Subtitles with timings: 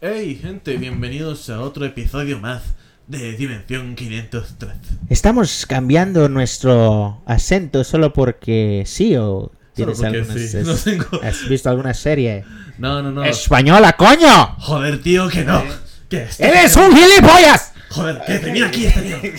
[0.00, 2.62] Hey gente, bienvenidos a otro episodio más
[3.06, 4.72] de Dimensión 503.
[5.10, 10.74] Estamos cambiando nuestro acento solo porque sí o Solo tienes porque alguna sí, es- no
[10.74, 12.44] tengo- has visto alguna serie
[12.78, 13.24] No, no, no.
[13.24, 14.54] española, coño.
[14.60, 15.62] Joder, tío, que no.
[16.08, 17.72] Que este- Eres un gilipollas.
[17.90, 19.32] Joder, que te mira aquí este tío.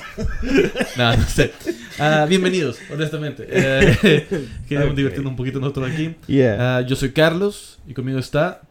[0.98, 1.54] no, no sé.
[2.00, 3.46] Ah, bienvenidos, honestamente.
[3.50, 4.28] Eh,
[4.68, 4.98] queremos Ok.
[4.98, 6.16] divertirnos un poquito nosotros aquí.
[6.28, 6.78] Yeah.
[6.78, 8.62] Ah, yo soy Carlos y conmigo está.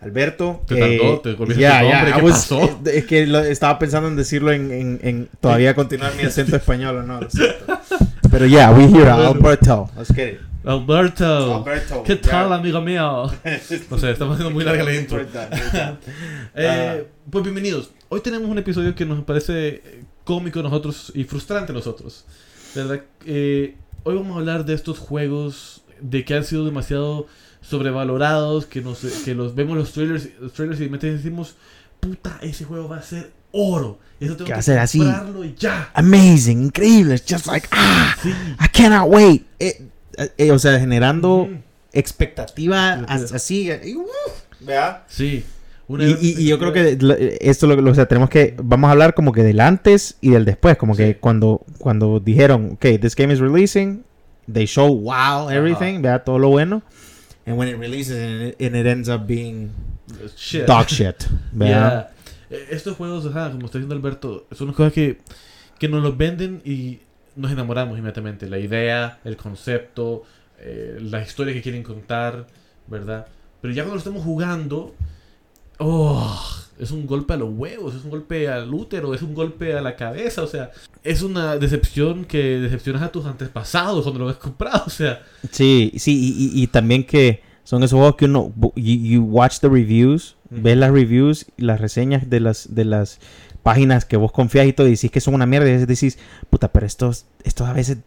[0.00, 0.62] Alberto.
[0.66, 2.80] Te tardó, te olvidaste ya, tu ya, nombre, I ¿qué was- pasó?
[2.92, 6.98] Es que lo- estaba pensando en decirlo en, en, en todavía continuar mi acento español
[6.98, 7.20] o no.
[7.20, 7.64] lo siento.
[8.30, 9.90] Pero yeah, we here, Alberto.
[9.96, 10.40] Let's get it.
[10.64, 11.56] Alberto.
[11.56, 12.02] Alberto.
[12.02, 12.54] ¿Qué tal, ya.
[12.56, 13.24] amigo mío?
[13.90, 15.18] No sé, estamos haciendo muy larga la intro.
[16.54, 17.90] Eh, pues bienvenidos.
[18.08, 22.24] Hoy tenemos un episodio que nos parece eh, cómico a nosotros y frustrante a nosotros.
[22.74, 23.00] ¿Verdad?
[23.26, 27.26] Eh, hoy vamos a hablar de estos juegos de que han sido demasiado
[27.68, 31.54] sobrevalorados, que, nos, que los vemos los trailers, los trailers y de repente decimos,
[32.00, 33.98] puta, ese juego va a ser oro.
[34.20, 35.00] Eso tengo Que que va a ser así.
[35.00, 35.90] y ya.
[35.94, 37.14] Amazing, increíble.
[37.14, 38.30] It's just like, ah, Sí.
[38.30, 39.46] I cannot wait.
[39.58, 39.82] Eh,
[40.16, 41.58] eh, eh, o sea, generando Ujú.
[41.92, 43.70] expectativa así.
[43.84, 44.06] y, uf,
[44.60, 45.02] ¿verdad?
[45.08, 45.44] Sí.
[45.86, 46.98] Una Y, y- y yo creo que
[47.40, 50.30] esto lo, lo- o sea, tenemos que vamos a hablar como que del antes y
[50.30, 51.02] del después, como Sí.
[51.02, 54.04] que cuando cuando dijeron, okay, this game is releasing,
[54.52, 56.82] they show wow everything, vea todo lo bueno,
[57.48, 59.70] and when it releases and it, and it ends up being
[60.36, 60.66] Shit.
[60.66, 62.10] dog shit, ¿verdad?
[62.50, 62.56] Yeah.
[62.58, 65.18] Eh, Estos juegos, ajá, como está diciendo Alberto, son cosas que,
[65.78, 67.00] que nos los venden y
[67.36, 68.48] nos enamoramos inmediatamente.
[68.48, 70.24] La idea, el concepto,
[70.58, 72.46] eh, la historia que quieren contar,
[72.86, 73.26] ¿verdad?
[73.60, 74.94] Pero ya cuando lo estamos jugando,
[75.78, 76.40] oh,
[76.78, 79.80] es un golpe a los huevos, es un golpe al útero, es un golpe a
[79.82, 80.70] la cabeza, o sea,
[81.02, 85.92] es una decepción que decepcionas a tus antepasados cuando lo has comprado, o sea, Sí,
[85.96, 86.12] sí,
[86.52, 90.36] y, y- y también que son esos juegos que uno you, you watch the reviews,
[90.50, 90.62] Ujú.
[90.62, 93.18] ves las reviews y las reseñas de las de las
[93.62, 95.88] páginas que vos confías y todo y decís que son una mierda y a veces
[95.88, 96.18] decís,
[96.48, 97.98] puta, pero estos estos a veces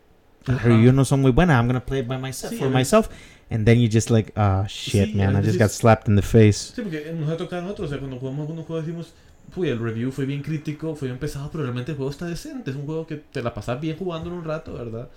[0.45, 1.57] las reviews no son muy buenas.
[1.59, 3.09] I'm gonna play it by myself Sí, for myself.
[3.51, 6.21] And then you just like, ah, shit, Sí, man, I just got slapped in the
[6.21, 6.73] face.
[6.73, 9.13] Sí, porque nos ha tocado a nosotros, o sea, cuando jugamos algunos juegos decimos,
[9.57, 12.71] uy, el review fue bien crítico, fue bien pesado, pero realmente el juego está decente,
[12.71, 15.09] es un juego que te la pasas bien jugando en un rato, ¿verdad?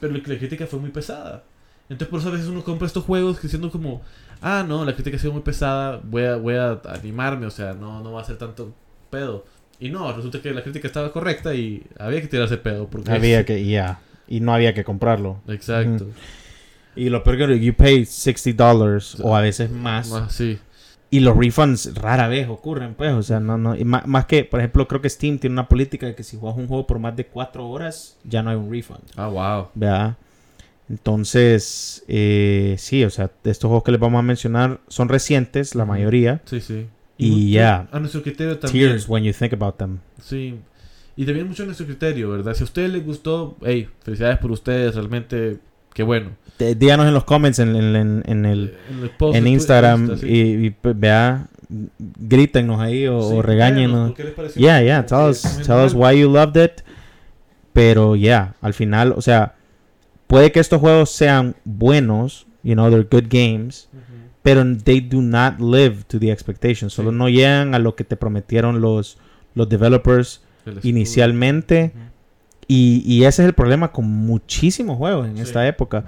[0.00, 1.42] Pero la crítica fue muy pesada.
[1.88, 4.02] Entonces por eso a veces uno compra estos juegos diciendo como,
[4.40, 7.74] ah, no, la crítica ha sido muy pesada, voy a, voy a animarme, o sea,
[7.74, 8.72] no, no va a ser tanto
[9.10, 9.44] pedo.
[9.80, 12.86] Y no, resulta que la crítica estaba correcta y había que tirarse pedo.
[12.86, 15.40] Porque Había que, yeah, y no había que comprarlo.
[15.48, 16.06] Exacto.
[16.96, 20.12] Y lo peor que you pay 60 dollars o a veces más.
[20.28, 20.58] Sí.
[21.10, 24.58] Y los refunds rara vez ocurren, pues, o sea, no, no, y más, que, por
[24.58, 27.14] ejemplo, creo que Steam tiene una política de que si juegas un juego por más
[27.14, 29.68] de 4 horas, ya no hay un refund, Ah, wow.
[29.74, 30.16] ¿verdad?
[30.88, 35.84] Entonces, eh, sí, o sea, estos juegos que les vamos a mencionar son recientes, la
[35.84, 36.42] mayoría.
[36.46, 36.86] Sí, sí.
[37.16, 37.86] Y ya.
[37.92, 38.88] A nuestro criterio también.
[38.88, 40.00] Tears when you think about them.
[40.20, 40.56] Sí.
[41.16, 42.54] Y también mucho a nuestro criterio, ¿verdad?
[42.54, 45.58] Si a ustedes les gustó, hey, felicidades por ustedes, realmente,
[45.94, 46.30] qué bueno.
[46.58, 50.00] Te- Díganos en los comments en, en- en- en el, En, el post en Instagram
[50.10, 50.26] Insta, sí.
[50.32, 54.12] y, y, pues, vea, grítenos ahí o, Sí, o regáñenos.
[54.54, 56.82] Yeah, yeah, tell us, tell us why you loved it.
[57.72, 59.54] Pero yeah, al final, o sea,
[60.28, 63.88] puede que estos juegos sean buenos, you know, they're good games,
[64.42, 66.92] pero they do not live to the expectations.
[66.92, 67.16] Solo Sí.
[67.16, 69.18] no llegan a lo que te prometieron los,
[69.56, 70.42] los developers
[70.84, 71.92] inicialmente.
[72.66, 75.42] Y, y ese es el problema con muchísimos juegos en Sí.
[75.42, 76.04] esta época.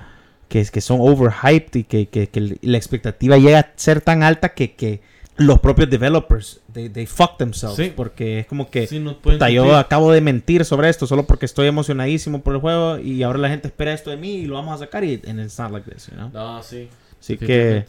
[0.49, 4.51] Que, que son overhyped y que, que- que la expectativa llega a ser tan alta
[4.55, 5.01] que, que
[5.37, 7.77] los propios developers, they, they fuck themselves.
[7.77, 7.93] Sí.
[7.95, 8.87] Porque es como que...
[8.87, 12.61] Sí, no Puta, yo acabo de mentir sobre esto solo porque estoy emocionadísimo por el
[12.61, 15.21] juego y ahora la gente espera esto de mí y lo vamos a sacar y
[15.27, 16.31] and it's not like this, you know?
[16.33, 16.89] No, sí.
[17.21, 17.85] Así que,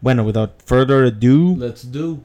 [0.00, 2.20] bueno, without further ado, Let's do.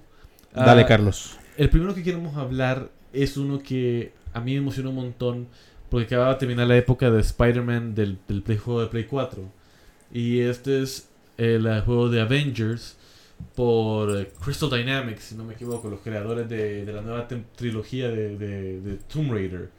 [0.54, 1.38] dale Ah, Carlos.
[1.58, 5.48] El primero que queremos hablar es uno que a mí me emocionó un montón
[5.90, 9.42] porque acababa de terminar la época de Spider-Man del, del Play, juego de Play 4.
[10.12, 11.08] Y este es
[11.38, 12.98] el juego de Avengers
[13.56, 18.10] por eh, Crystal Dynamics, si no me equivoco, los creadores de, de la nueva trilogía
[18.10, 19.70] de, de- Tomb Raider,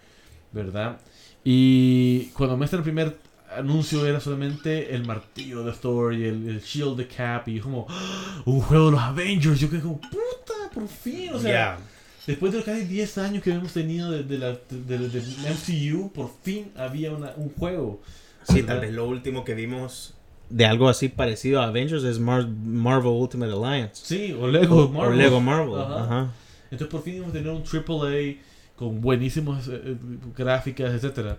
[0.52, 0.98] ¿verdad?
[1.44, 3.16] Y cuando muestran el primer
[3.56, 7.86] anuncio era solamente el martillo de Thor y el, el shield de Cap y como
[7.88, 8.42] ¡Ah!
[8.44, 11.78] un juego de los Avengers, yo quedé como puta, por fin, o sea,
[12.26, 15.24] Después de los casi 10 años que hemos tenido de, de la, de, de- del
[15.24, 18.00] MCU, por fin había una- un juego.
[18.42, 18.66] Sí, ¿verdad?
[18.74, 20.14] tal vez lo último que vimos
[20.50, 24.02] de algo así parecido a Avengers es Mar- Marvel Ultimate Alliance.
[24.04, 25.18] Sí, o Lego O Marvel.
[25.18, 25.80] Lego Marvel.
[25.80, 26.04] Ajá.
[26.04, 26.32] Ajá.
[26.70, 28.42] Entonces por fin a tener un AAA
[28.76, 29.96] con buenísimas eh, eh,
[30.36, 31.38] gráficas, etcétera.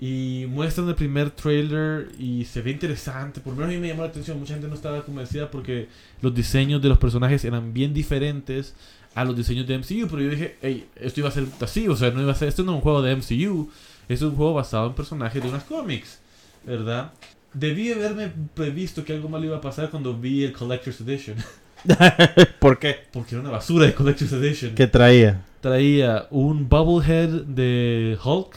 [0.00, 3.40] Y muestran el primer trailer y se ve interesante.
[3.40, 4.38] Por lo menos a mí me llamó la atención.
[4.38, 5.88] Mucha gente no estaba convencida porque
[6.22, 8.74] los diseños de los personajes eran bien diferentes
[9.18, 10.06] a los diseños de MCU.
[10.08, 11.88] Pero yo dije, hey, esto iba a ser así.
[11.88, 13.68] O sea, no iba a ser, esto no es un juego de MCU.
[14.08, 16.20] Es un juego basado en personajes de unas cómics.
[16.64, 17.12] ¿Verdad?
[17.52, 21.36] Debí haberme previsto que algo malo iba a pasar cuando vi el Collector's Edition.
[22.60, 22.96] ¿Por qué?
[23.12, 24.74] Porque era una basura de Collector's Edition.
[24.74, 25.44] ¿Qué traía?
[25.60, 28.54] Traía un Bubblehead de Hulk.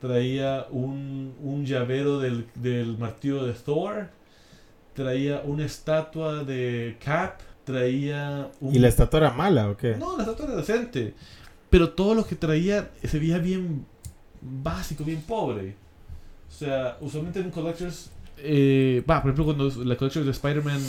[0.00, 4.08] Traía un, un llavero del, del martillo de Thor.
[4.94, 7.40] Traía una estatua de Cap.
[7.64, 8.74] Traía un...
[8.74, 9.96] ¿Y la estatua era mala o qué?
[9.96, 11.14] No, la estatua era decente.
[11.70, 13.86] Pero todo lo que traía se veía bien
[14.40, 15.74] básico, bien pobre.
[16.48, 18.10] O sea, usualmente en Collectors...
[18.38, 20.80] Eh, va, por ejemplo, cuando la Collectors de Spider-Man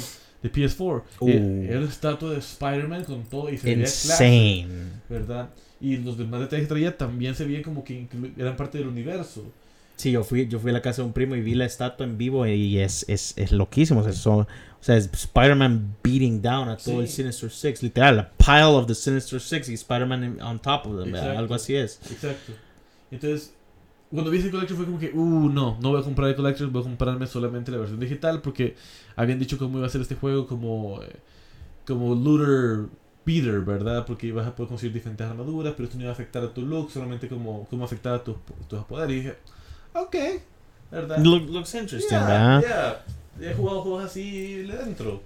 [0.44, 1.04] de PS4.
[1.22, 1.30] Uh.
[1.30, 4.68] eh, Era la estatua de Spider-Man con todo y se veía clase, Insane.
[5.10, 5.50] ¿verdad?
[5.80, 8.07] Y los demás detalles que traía también se veían como que
[8.38, 9.44] eran parte del universo.
[9.95, 12.06] Sí, yo fui, yo fui a la casa de un primo y vi la estatua
[12.06, 14.01] en vivo y es, es, es loquísimo.
[14.01, 14.48] O sea, son-
[14.85, 17.01] sea, es Spider-Man beating down a todo Sí.
[17.01, 17.81] el Sinister Six.
[17.83, 21.15] Literal, a pile of the Sinister Six y Spider-Man on top of them.
[21.15, 21.99] Algo así es.
[22.11, 22.53] Exacto.
[23.11, 23.53] Entonces,
[24.11, 26.67] cuando vi ese Collector fue como que, uh, no, no voy a comprar el Collector,
[26.69, 28.75] voy a comprarme solamente la versión digital porque
[29.15, 31.15] habían dicho cómo iba a ser este juego como, eh,
[31.87, 32.87] como looter
[33.25, 34.05] beater, ¿verdad?
[34.05, 36.61] Porque ibas a poder conseguir diferentes armaduras, pero esto no iba a afectar a tu
[36.61, 38.35] look, solamente como, como afectaba a tus,
[38.69, 39.11] tus poderes.
[39.15, 39.35] Y dije,
[39.93, 40.15] ok,
[40.91, 41.17] ¿verdad?
[41.23, 42.61] Look- looks interesting, Yeah, ¿verdad?
[42.61, 43.05] yeah.
[43.41, 45.21] He jugado juegos así le dentro.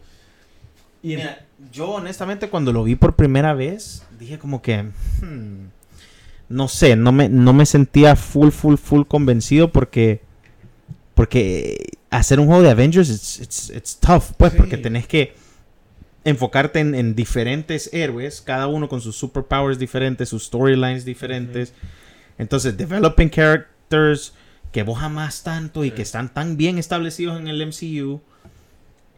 [1.02, 1.18] Y
[1.72, 4.84] yo honestamente cuando lo vi por primera vez, dije como que...
[5.22, 5.68] hmm,
[6.50, 10.22] no sé, no me, no me sentía full, full, full convencido porque...
[11.14, 14.58] Porque hacer un juego de Avengers, it's, it's, it's tough, pues, Sí.
[14.58, 15.34] porque tenés que
[16.24, 21.74] enfocarte en, en diferentes héroes, cada uno con sus superpowers diferentes, sus storylines diferentes.
[22.38, 24.34] Entonces, developing characters
[24.72, 25.96] que vos amás tanto y Sí.
[25.96, 28.22] que están tan bien establecidos en el MCU,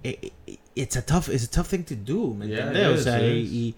[0.04, 2.92] eh, eh, it's a tough, it's a tough thing to do, ¿me Yeah, entendés?
[2.94, 3.76] it O sea, y,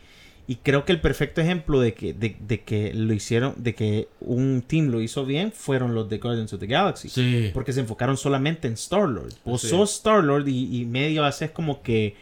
[0.47, 4.07] y- creo que el perfecto ejemplo de que, de, de que lo hicieron, de que
[4.21, 7.09] un team lo hizo bien, fueron los de Guardians of the Galaxy.
[7.09, 7.49] sí.
[7.53, 9.33] Porque se enfocaron solamente en Star-Lord.
[9.43, 9.69] Vos Sí.
[9.69, 12.15] sos Star-Lord y, y medio haces como que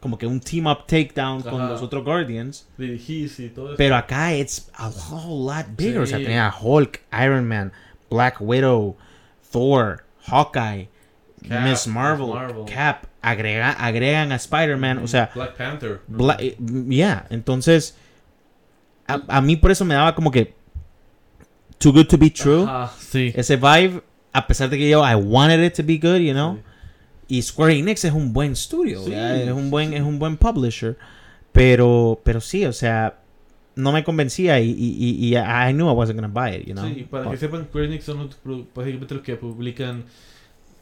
[0.00, 2.66] como que un team up takedown con los otros Guardians.
[2.78, 3.76] dirigís y todo eso.
[3.76, 5.98] Pero acá it's a whole lot bigger.
[6.00, 6.24] O sea, Sí.
[6.24, 7.70] tenía Hulk, Iron Man,
[8.10, 8.96] Black Widow,
[9.50, 10.88] Thor, Hawkeye,
[11.48, 12.64] Cap, Miss Marvel.
[12.66, 13.06] Cap.
[13.22, 14.98] Agrega, agregan a Spider-Man.
[14.98, 16.00] O sea, Black Panther.
[16.08, 16.56] Bla- eh,
[16.88, 17.94] yeah, entonces
[19.06, 20.54] a, a mí por eso me daba como que
[21.78, 22.66] too good to be true.
[22.98, 23.32] Sí.
[23.34, 24.02] Ese vibe,
[24.32, 26.58] a pesar de que yo I wanted it to be good, you know.
[27.28, 30.96] Y Square Enix es un buen estudio, es un buen es un buen publisher,
[31.52, 33.19] pero pero sí, o sea,
[33.80, 36.84] no me convencía y, y, y- I knew I wasn't gonna buy it, you know.
[36.86, 40.04] Sí, para que sepan, Square Enix son los, básicamente los que publican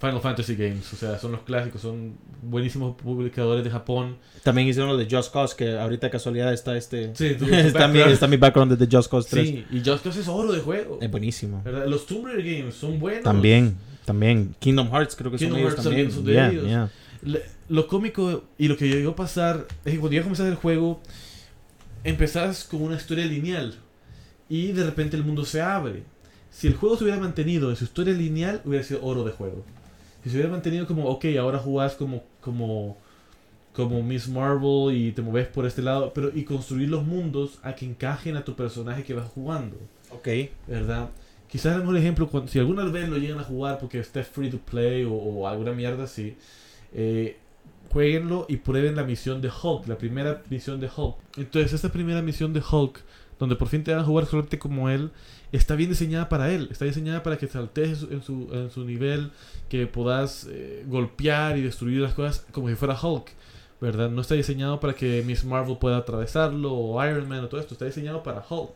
[0.01, 0.93] Final Fantasy Games.
[0.93, 4.17] O sea, son los clásicos, son buenísimos publicadores de Japón.
[4.45, 7.99] También hicieron lo de Just Cause que ahorita casualidad está este Sí, tu está, mi,
[8.01, 9.49] está mi background de The Just Cause 3.
[9.49, 10.99] Sí, y Just Cause es oro de juego.
[11.03, 11.63] Es buenísimo.
[11.65, 11.87] ¿verdad?
[11.87, 13.25] Los Tomb Raider Games son buenos.
[13.25, 16.09] También, también Kingdom Hearts creo que Kingdom son ellos Hearts también.
[16.11, 16.65] también son de Yeah, ellos.
[16.67, 16.91] yeah.
[17.23, 20.55] Le- Lo cómico y lo que llegó a pasar es que cuando ya comenzás el
[20.55, 21.01] juego,
[22.05, 23.75] empezás con una historia lineal
[24.49, 26.05] y de repente el mundo se abre.
[26.51, 29.65] Si el juego se hubiera mantenido en su historia lineal, hubiera sido oro de juego.
[30.23, 32.97] Si se hubiera mantenido como, ok, ahora jugás como, como,
[33.73, 37.75] como Miss Marvel y te moves por este lado, pero y construir los mundos a
[37.75, 39.77] que encajen a tu personaje que vas jugando.
[40.11, 40.29] Ok.
[40.67, 41.11] ¿verdad?
[41.49, 44.51] Quizás el mejor ejemplo, cuando, si alguna vez lo llegan a jugar porque está free
[44.51, 46.37] to play o, o alguna mierda así,
[46.93, 47.37] eh,
[47.91, 51.17] jueguenlo y prueben la misión de Hulk, la primera misión de Hulk.
[51.37, 53.01] Entonces, esta primera misión de Hulk,
[53.39, 55.11] donde por fin te van a jugar solamente como él,
[55.53, 59.31] está bien diseñada para él, está diseñada para que saltes en su, en su, nivel,
[59.69, 63.31] que puedas eh, golpear y destruir las cosas como si fuera Hulk.
[63.81, 64.11] ¿Verdad?
[64.11, 67.75] No está diseñado para que Miss Marvel pueda atravesarlo o Iron Man o todo esto.
[67.75, 68.73] Está diseñado para Hulk.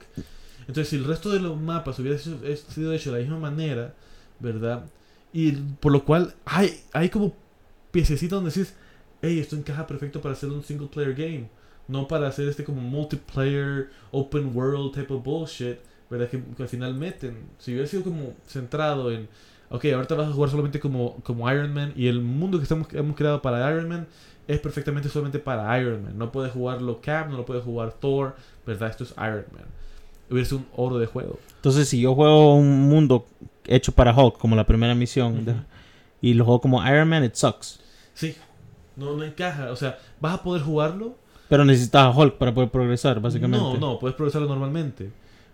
[0.61, 3.95] Entonces, si el resto de los mapas hubiera sido hecho de la misma manera,
[4.39, 4.85] ¿verdad?
[5.33, 7.35] Y por lo cual hay, hay como
[7.91, 8.75] piececitas donde decís,
[9.23, 11.49] hey, esto encaja perfecto para hacer un single player game,
[11.89, 15.79] no para hacer este como multiplayer, open world type of bullshit,
[16.11, 16.29] ¿verdad?
[16.29, 17.37] Que, que al final meten.
[17.59, 19.29] Si hubiera sido como centrado en,
[19.71, 22.87] ok, ahorita vas a jugar solamente como, como Iron Man y el mundo que estamos,
[22.93, 24.07] hemos creado para Iron Man
[24.49, 26.19] es perfectamente solamente para Iron Man.
[26.19, 28.35] No puede jugarlo Cap, no lo puede jugar Thor,
[28.67, 28.91] ¿verdad?
[28.91, 29.65] Esto es Iron Man.
[30.31, 31.39] Hubiera sido un oro de juego.
[31.57, 33.27] Entonces, si yo juego un mundo
[33.67, 35.55] hecho para Hulk, como la primera misión, de-
[36.21, 37.81] y lo juego como Iron Man, it sucks.
[38.15, 38.35] Sí,
[38.97, 39.71] no, no encaja.
[39.71, 41.15] O sea, vas a poder jugarlo.
[41.49, 43.65] Pero necesitas a Hulk para poder progresar, básicamente.
[43.65, 45.11] No, no, puedes progresarlo normalmente.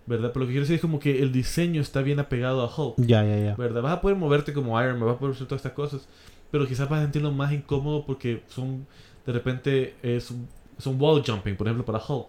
[0.06, 0.30] ¿verdad?
[0.32, 2.94] Pero lo que quiero decir es como que el diseño está bien apegado a Hulk,
[2.96, 3.54] Ya, ya, ya.
[3.56, 3.82] ¿verdad?
[3.82, 6.08] Vas a poder moverte como Iron Man, vas a poder hacer todas estas cosas,
[6.50, 8.86] pero quizás vas a sentirlo más incómodo porque son,
[9.26, 12.28] de repente, es un- son wall jumping, por ejemplo, para Hulk.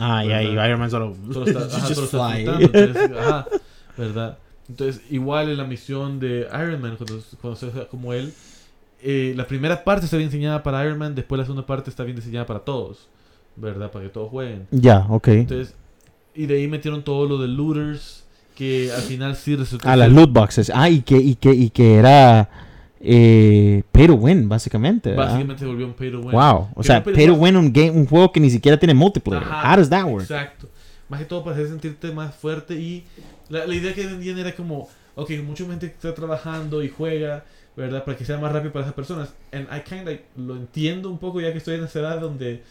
[0.00, 0.46] Ah, ya, y.
[0.54, 1.14] Iron Man solo.
[1.32, 3.46] Solo está, ajá, solo está entonces, ajá,
[3.96, 4.38] ¿verdad?
[4.68, 8.32] Entonces, igual en la misión de Iron Man, cuando, cuando se hace como él,
[9.02, 12.04] eh, la primera parte está bien diseñada para Iron Man, después la segunda parte está
[12.04, 13.08] bien diseñada para todos,
[13.56, 13.90] ¿verdad?
[13.90, 14.66] Para que todos jueguen.
[14.70, 15.28] Ya, ok.
[15.28, 15.74] Entonces,
[16.34, 20.10] y de ahí metieron todo lo de looters, que al final sí resultó Ah, las
[20.12, 20.70] loot boxes.
[20.74, 22.48] Ah, y que, y que, y que era
[23.00, 25.10] eh, pay to win, básicamente.
[25.10, 25.24] ¿verdad?
[25.26, 26.32] Básicamente se volvió un pay to win.
[26.32, 26.68] Wow.
[26.74, 29.42] O Que sea, pay to win un game, un juego que ni siquiera tiene multiplayer.
[29.42, 30.22] Ajá, How does that work?
[30.22, 30.68] Exacto.
[31.08, 33.04] Más que todo para hacer sentirte más fuerte y
[33.48, 37.44] la, la idea que vendían era como, ok, mucha gente está trabajando y juega,
[37.80, 38.04] ¿verdad?
[38.04, 39.30] Para que sea más rápido para esas personas.
[39.52, 42.62] And I kind of lo entiendo un poco ya que estoy en esa edad donde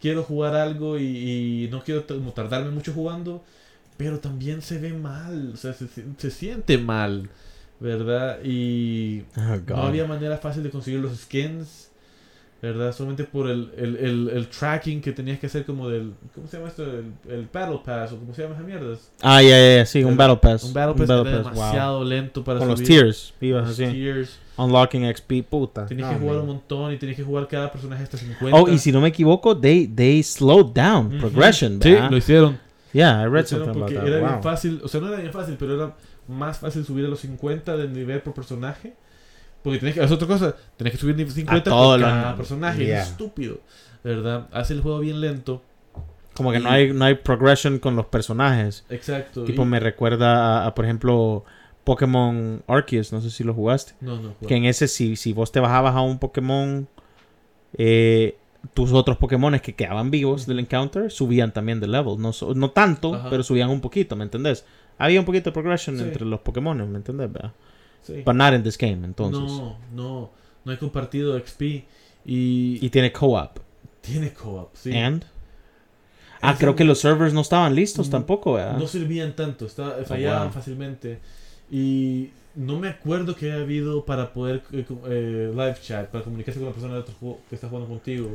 [0.00, 3.42] quiero jugar algo y, y no quiero tardarme mucho jugando,
[3.96, 7.28] pero también se ve mal, o sea, se, se- se siente mal,
[7.80, 8.38] ¿verdad?
[8.44, 9.24] Y
[9.74, 11.89] Oh, no había manera fácil de conseguir los skins,
[12.62, 12.92] ¿verdad?
[12.94, 16.12] Solamente por el, el, el, el tracking que tenías que hacer como del...
[16.34, 16.84] ¿Cómo se llama esto?
[16.84, 19.10] El, el Battle Pass o cómo se llama esas mierdas.
[19.22, 20.64] Ah, ya, ya, ya, sí, un El- Battle Pass.
[20.64, 21.24] Un Battle Pass era wow.
[21.24, 22.88] demasiado lento para Con los subir.
[23.00, 23.92] tiers, ibas Los así.
[23.92, 24.38] tiers.
[24.58, 25.86] Unlocking XP, puta.
[25.86, 26.42] Tenías No, que jugar man.
[26.42, 28.54] un montón y tenías que jugar cada personaje hasta 50.
[28.58, 31.18] Oh, y si no me equivoco, they, they slowed down Ujú.
[31.18, 32.10] progression, Sí, ¿verdad?
[32.10, 32.58] lo hicieron.
[32.92, 34.06] Yeah, I Lo read hicieron something about that.
[34.06, 34.42] era bien Wow.
[34.42, 35.94] fácil, o sea, no era bien fácil, pero era
[36.28, 38.94] más fácil subir a los 50 de nivel por personaje.
[39.62, 42.84] Porque tenías que, es otra cosa, tenías que subir nivel 50 todo por cada personaje.
[42.86, 43.02] Yeah.
[43.02, 43.60] Es estúpido,
[44.02, 44.48] ¿verdad?
[44.52, 45.62] Hace el juego bien lento.
[46.34, 48.84] Como que y- no hay, no hay progression con los personajes.
[48.88, 49.44] Exacto.
[49.44, 51.44] Tipo, y- me recuerda a, a, por ejemplo,
[51.84, 53.12] Pokémon Arceus.
[53.12, 53.92] No sé si lo jugaste.
[54.00, 54.34] No, no.
[54.46, 56.88] Que en ese, si, si vos te bajabas a un Pokémon,
[57.76, 58.36] eh,
[58.74, 62.16] tus otros Pokémon que quedaban vivos del encounter subían también de level.
[62.18, 63.28] No, so- no tanto, Ajá.
[63.30, 64.64] pero subían un poquito, ¿me entendés?
[64.98, 66.02] Había un poquito de progression Sí.
[66.04, 67.32] entre los Pokémon, ¿me entendés?
[67.32, 67.52] ¿verdad?
[68.02, 68.22] Sí.
[68.24, 69.40] But not in this game, entonces.
[69.40, 70.30] No, no.
[70.64, 71.62] No hay compartido XP.
[72.24, 73.58] Y, Y tiene co-op.
[74.00, 74.92] tiene co-op, sí.
[74.96, 75.24] And.
[76.42, 78.76] Ah, creo que no- los servers no estaban listos Mm, tampoco, ¿verdad?
[78.78, 80.52] No servían tanto, estaba- fallaban wow.
[80.52, 81.18] fácilmente.
[81.70, 86.58] Y no me acuerdo que haya habido para poder eh, eh, live chat, para comunicarse
[86.58, 88.30] con la persona de otro juego que está jugando contigo.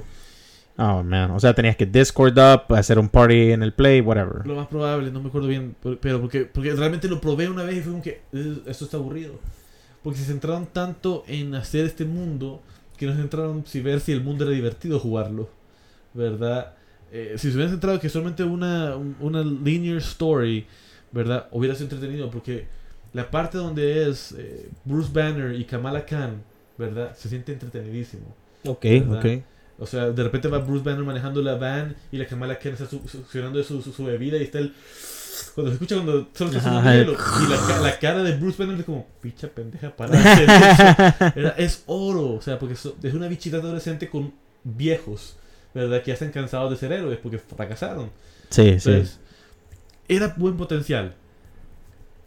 [0.77, 1.31] Oh, man.
[1.31, 4.45] O sea, tenías que Discord up, hacer un party en el play, whatever.
[4.45, 7.77] Lo más probable, no me acuerdo bien, pero- porque, porque realmente lo probé una vez
[7.77, 9.39] y fue como que "Eh, esto está aburrido.
[10.03, 12.61] Porque se centraron tanto en hacer este mundo
[12.97, 15.49] que no se centraron si ver si el mundo era divertido jugarlo,
[16.13, 16.73] ¿verdad?
[17.11, 20.65] Eh, si se hubieran centrado que solamente una, un- una linear story,
[21.11, 21.47] ¿verdad?
[21.51, 22.67] Hubiera sido entretenido porque
[23.13, 26.41] la parte donde es eh, Bruce Banner y Kamala Khan,
[26.77, 27.15] ¿verdad?
[27.15, 28.35] Se siente entretenidísimo.
[28.65, 29.19] Ok, ¿Verdad?
[29.19, 29.43] ok.
[29.77, 32.85] O sea, de repente va Bruce Banner manejando la van y la Kamala Khan está
[32.87, 34.73] su- succionando de su, su, su bebida y está el...
[35.53, 38.79] Cuando se escucha cuando solo está haciendo hielo y la, la cara de Bruce Banner
[38.79, 40.49] es como, picha pendeja, para de hacer
[41.33, 41.39] eso".
[41.39, 45.35] Era- es oro, o sea, porque so- es una bichita adolescente con viejos,
[45.73, 45.99] ¿verdad?
[46.01, 48.11] Que ya están cansados de ser héroes porque fracasaron.
[48.49, 49.03] Sí, sí.
[50.07, 51.15] Era buen potencial.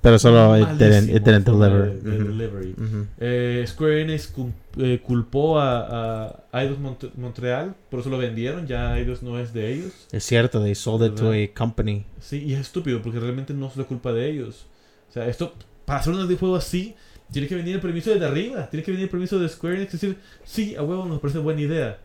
[0.01, 2.03] Pero solo it Malísimo didn't, it didn't forma deliver.
[2.03, 2.75] de- de delivery.
[3.19, 8.67] Eh, Square Enix cul- eh, culpó a, a Eidos Mont- Montreal, por eso lo vendieron,
[8.69, 9.93] ya Eidos no es de ellos.
[10.13, 12.05] Es cierto, they sold it to a company.
[12.21, 14.67] Sí, y es estúpido porque realmente no es la culpa de ellos.
[15.11, 15.53] O sea, esto,
[15.85, 16.95] para hacer un juego así,
[17.33, 19.93] tiene que venir el permiso desde arriba, tiene que venir el permiso de Square Enix,
[19.93, 21.99] decir, sí, a huevo nos parece buena idea.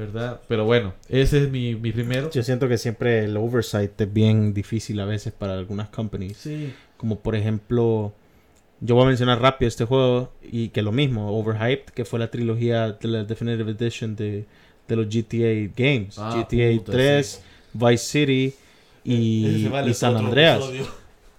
[0.00, 0.40] ¿Verdad?
[0.48, 2.30] Pero bueno, ese es mi, mi primero.
[2.30, 6.38] Yo siento que siempre el oversight es bien difícil a veces para algunas companies.
[6.38, 8.14] Sí, Como por ejemplo,
[8.80, 12.30] yo voy a mencionar rápido este juego y que lo mismo, Overhyped, que fue la
[12.30, 14.46] trilogía de la Definitive Edition de,
[14.88, 16.18] de los GTA Games.
[16.18, 17.42] Ah, GTA puta, 3,
[17.74, 18.54] Vice City
[19.04, 20.62] y, vale y San Andreas.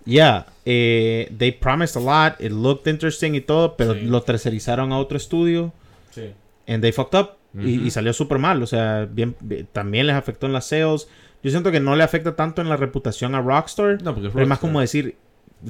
[0.05, 4.01] Yeah, eh, they promised a lot, it looked interesting y todo, pero Sí.
[4.01, 5.73] lo tercerizaron a otro estudio
[6.11, 6.31] Sí.
[6.67, 7.85] and they fucked up y, Ujú.
[7.87, 11.07] y salió súper mal, o sea, bien, bien- también les afectó en las sales.
[11.43, 14.31] Yo siento que no le afecta tanto en la reputación a Rockstar, No, porque es
[14.31, 14.59] es más Rockstar.
[14.59, 15.15] como decir,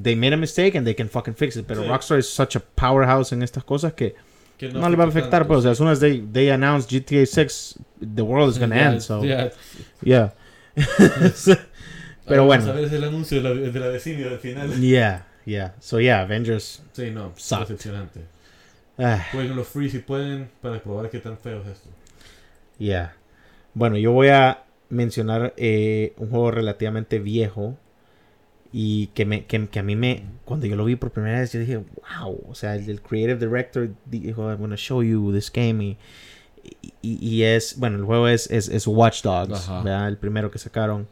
[0.02, 1.88] they made a mistake and they can fucking fix it, pero Sí.
[1.88, 4.16] Rockstar es such a powerhouse en estas cosas que
[4.58, 6.88] Que no, le va a afectar, pues, o sea, as soon as they, they announce
[6.88, 7.80] GTA 6,
[8.16, 9.50] the world is gonna Ya, end, so, ya.
[10.04, 10.34] yeah.
[12.28, 12.66] Pero bueno.
[12.68, 14.80] Vamos a ver el anuncio de la, de la vecina al final.
[14.80, 18.22] Yeah, yeah, so yeah, Avengers, Sí, no, decepcionante.
[19.02, 21.90] Ah, Jueguen los free si pueden para probar qué tan feo es esto.
[22.78, 23.16] Yeah.
[23.74, 27.78] Bueno, yo voy a mencionar eh, un juego relativamente viejo
[28.74, 31.52] y que, me, que, que a mí me, cuando yo lo vi por primera vez,
[31.52, 35.52] yo dije, wow, o sea, el, el creative director dijo, I'm gonna show you this
[35.52, 35.98] game y,
[37.02, 39.84] y, y es, bueno, el juego es, es, es Watch Dogs, Ajá.
[39.84, 40.08] ¿verdad?
[40.08, 41.08] el primero que sacaron.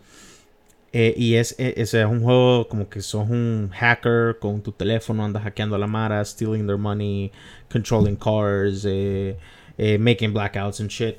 [0.91, 4.71] Eh, y es, eh, es, es un juego como que sos un hacker con tu
[4.71, 7.31] teléfono, andas hackeando a la Mara, stealing their money,
[7.71, 9.37] controlling cars, eh,
[9.77, 11.17] eh, making blackouts and shit.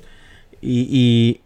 [0.61, 1.41] Y, y,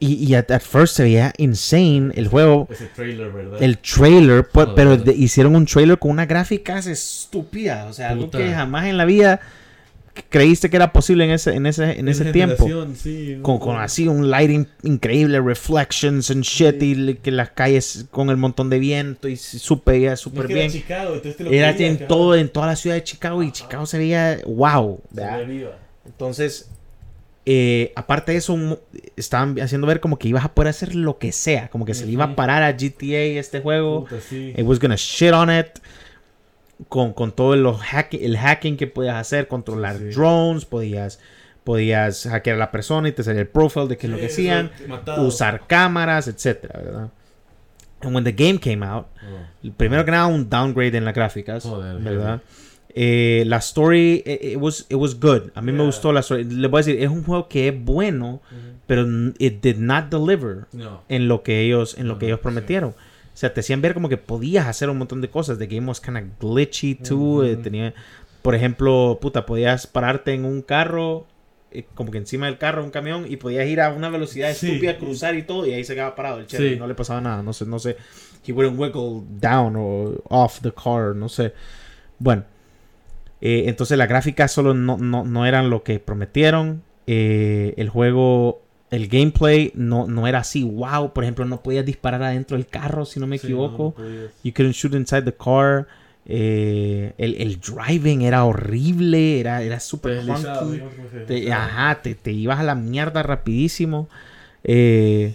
[0.00, 2.66] y, y at, at first se veía insane el juego.
[2.68, 3.62] Ese trailer, ¿verdad?
[3.62, 4.74] El trailer, pu- Joder.
[4.74, 7.86] pero de- hicieron un trailer con una gráfica estúpida.
[7.88, 8.38] O sea, algo Puta.
[8.38, 9.40] que jamás en la vida
[10.28, 12.68] creíste que era posible en ese, en ese, en ese tiempo.
[12.94, 16.92] Sí, Con, con así un lighting increíble, reflections and shit, Sí.
[17.10, 20.60] y que las calles con el montón de viento y veía No súper que era
[20.60, 20.72] bien.
[20.72, 23.98] Chicago, te lo Era en todo, en toda la ciudad de Chicago y Chicago se
[23.98, 25.00] veía wow.
[25.10, 25.72] Se.
[26.04, 26.68] Entonces,
[27.46, 28.78] eh, aparte de eso, un-
[29.16, 32.06] estaban haciendo ver como que ibas a poder hacer lo que sea, como que se
[32.06, 34.04] le iba a parar a GTA este juego.
[34.04, 34.52] Puta, sí.
[34.56, 35.66] It was gonna shit on it.
[36.88, 40.04] Con, con todo los hack- el hacking que podías hacer, controlar Sí.
[40.10, 41.20] drones, podías,
[41.64, 44.26] podías hackear a la persona y te salía el profile de qué es lo que
[44.26, 44.70] hacían,
[45.18, 47.10] usar cámaras, etcétera, ¿verdad?
[48.00, 49.70] And when the game came out, Oh.
[49.76, 52.40] primero que nada un downgrade en las gráficas, Joder, ¿verdad?
[52.94, 55.50] Eh, la story, eh, it was, it was good.
[55.54, 55.86] A mí me Yeah.
[55.86, 56.44] gustó la story.
[56.44, 58.60] Le voy a decir, es un juego que es bueno, Ujú.
[58.88, 61.02] pero n- it did not deliver No.
[61.08, 62.44] en lo que ellos en lo que Ajá, ellos sí.
[63.34, 65.58] O sea, te hacían ver como que podías hacer un montón de cosas.
[65.58, 67.44] The game was kind of glitchy too.
[67.44, 67.94] Eh, tenía,
[68.42, 71.26] por ejemplo, puta, podías pararte en un carro,
[71.70, 74.66] eh, como que encima del carro, un camión, y podías ir a una velocidad Sí.
[74.68, 76.76] estúpida, cruzar y todo, y ahí se quedaba parado el chero Sí.
[76.76, 77.42] no le pasaba nada.
[77.42, 77.96] No sé, no sé.
[78.46, 81.54] He wouldn't wiggle down o off the car, no sé.
[82.18, 82.44] Bueno,
[83.40, 86.82] eh, entonces las gráficas solo no, no, no eran lo que prometieron.
[87.06, 88.61] Eh, el juego,
[88.92, 90.62] el gameplay no, no era así.
[90.62, 93.82] Wow, por ejemplo, no podías disparar adentro del carro, si no me Sí, equivoco.
[93.82, 94.30] no, no podías.
[94.44, 95.88] You couldn't shoot inside the car.
[96.24, 102.60] Eh, el, el driving era horrible, era, era súper se Te- ajá, te, te ibas
[102.60, 104.08] a la mierda rapidísimo.
[104.62, 105.34] Eh,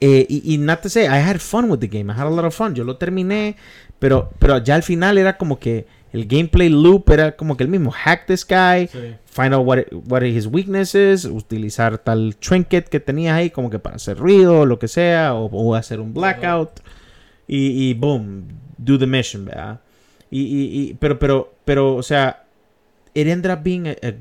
[0.00, 2.10] eh, y, y not to say, I had fun with the game.
[2.10, 2.74] I had a lot of fun.
[2.74, 3.56] Yo lo terminé,
[3.98, 7.70] pero, pero ya al final era como que el gameplay loop era como que el
[7.70, 7.90] mismo.
[7.90, 9.14] Hack this guy, Sí.
[9.26, 13.78] find out what, what are his weaknesses, utilizar tal trinket que tenías ahí como que
[13.78, 16.80] para hacer ruido o lo que sea, o, o hacer un blackout.
[17.46, 18.44] Y, y boom,
[18.76, 19.80] do the mission, ¿verdad?
[20.30, 22.44] Y, y, y- pero, pero, pero, o sea,
[23.14, 24.12] it ended up being a, a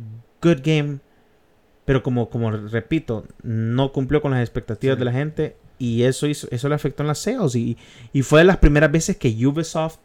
[0.41, 0.99] good game,
[1.85, 4.99] pero como, como repito, no cumplió con las expectativas Sí.
[4.99, 7.77] de la gente y eso hizo, eso le afectó en las sales y,
[8.13, 9.99] y fue de las primeras veces que Ubisoft,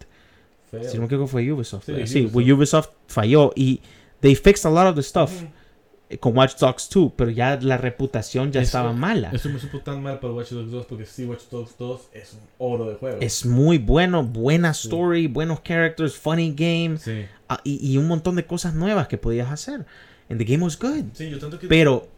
[0.72, 0.90] Feo.
[0.90, 2.52] si no me equivoco fue Ubisoft, Sí, sí, Ubisoft.
[2.52, 3.80] Ubisoft falló y
[4.20, 5.46] they fixed a lot of the stuff Ujú.
[6.10, 9.30] eh, con Watch Dogs 2, pero ya la reputación ya Eso- estaba mala.
[9.32, 12.32] Eso me supo tan mal para Watch Dogs 2 porque sí, Watch Dogs 2 es
[12.34, 13.18] un oro de juego.
[13.20, 14.88] Es muy bueno, buena Sí.
[14.88, 17.26] story, buenos characters, funny game Sí.
[17.48, 19.86] ah, y, y un montón de cosas nuevas que podías hacer.
[20.30, 21.04] And the game was good.
[21.12, 21.66] Sí, yo tanto que...
[21.68, 22.08] Pero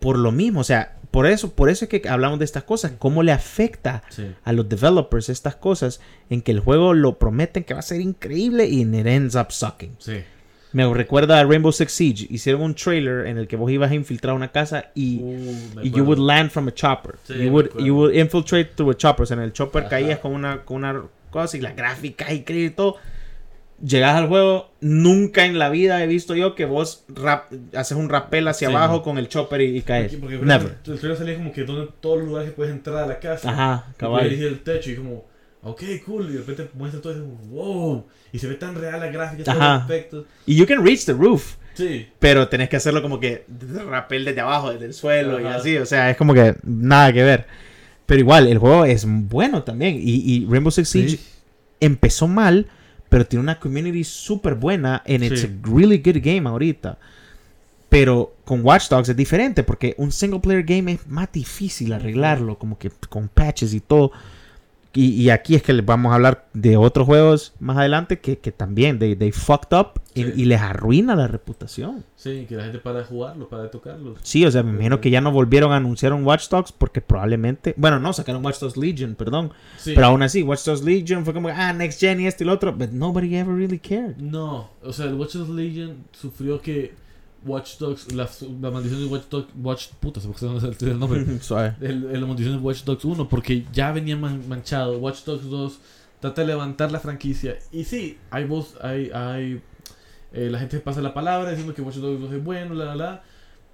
[0.00, 2.92] por lo mismo, o sea, por eso, por eso es que hablamos de estas cosas,
[2.98, 4.26] cómo le afecta Sí.
[4.44, 5.98] a los developers estas cosas
[6.28, 9.50] en que el juego lo prometen que va a ser increíble y it ends up
[9.50, 9.96] sucking.
[9.98, 10.18] Sí.
[10.72, 13.94] Me recuerda a Rainbow Six Siege, hicieron un trailer en el que vos ibas a
[13.94, 17.14] infiltrar una casa y Uh, y you would land from a chopper.
[17.24, 19.22] Sí, you would you would infiltrate through a chopper.
[19.22, 19.88] O sea, en el chopper Ajá.
[19.88, 22.96] caías con una con una cosa y la gráfica y todo.
[23.84, 28.08] Llegas al juego, nunca en la vida he visto yo que vos rap- haces un
[28.08, 30.14] rappel hacia Sí, abajo con el chopper y, y caes.
[30.16, 30.78] Porque, porque Never.
[30.86, 33.50] El trailer salía como que donde todos los lugares que puedes entrar a la casa.
[33.50, 34.26] Ajá, Y cabal.
[34.26, 35.26] elegir el techo y como,
[35.62, 36.30] ok, cool.
[36.30, 38.06] Y de repente muestra todo y como, wow.
[38.32, 39.74] Y se ve tan real la gráfica, todos Ajá.
[39.74, 40.24] los efectos.
[40.46, 42.08] Y you can reach the roof, Sí.
[42.18, 45.56] pero tenés que hacerlo como que de rappel desde abajo, desde el suelo y Ajá.
[45.56, 45.76] así.
[45.76, 47.46] O sea, es como que nada que ver.
[48.06, 49.96] Pero igual, el juego es bueno también.
[49.96, 51.20] Y, y Rainbow Six Siege Sí.
[51.80, 52.68] empezó mal,
[53.08, 55.46] pero tiene una community súper buena and it's Sí.
[55.46, 56.98] a really good game ahorita.
[57.88, 62.58] Pero con Watch Dogs es diferente porque un single player game es más difícil arreglarlo,
[62.58, 64.10] como que con patches y todo.
[64.96, 68.38] Y, y aquí es que les vamos a hablar de otros juegos más adelante que,
[68.38, 70.32] que también they, they fucked up y, Sí.
[70.34, 72.04] y les arruina la reputación.
[72.16, 74.14] Sí, que la gente para de jugarlo, para de tocarlo.
[74.22, 77.00] Sí, o sea, me imagino que ya no volvieron a anunciar un Watch Dogs porque
[77.02, 79.52] probablemente, bueno, no, sacaron Watch Dogs Legion, perdón.
[79.78, 79.92] Sí.
[79.94, 82.54] Pero aún así, Watch Dogs Legion fue como, ah, Next Gen y esto y lo
[82.54, 84.16] otro, but nobody ever really cared.
[84.16, 86.94] No, o sea, el Watch Dogs Legion sufrió que
[87.44, 88.28] Watch Dogs, la,
[88.60, 91.20] la maldición de Watch Dogs, Watch, puta, se me el, el nombre.
[91.80, 94.98] El, el- la maldición de Watch Dogs 1, porque ya venía man- manchado.
[94.98, 95.78] Watch Dogs 2
[96.20, 97.58] trata de levantar la franquicia.
[97.72, 99.60] Y sí, hay voz, hay, hay
[100.32, 102.96] eh, la gente pasa la palabra diciendo que Watch Dogs 2 es bueno, la, la,
[102.96, 103.22] la.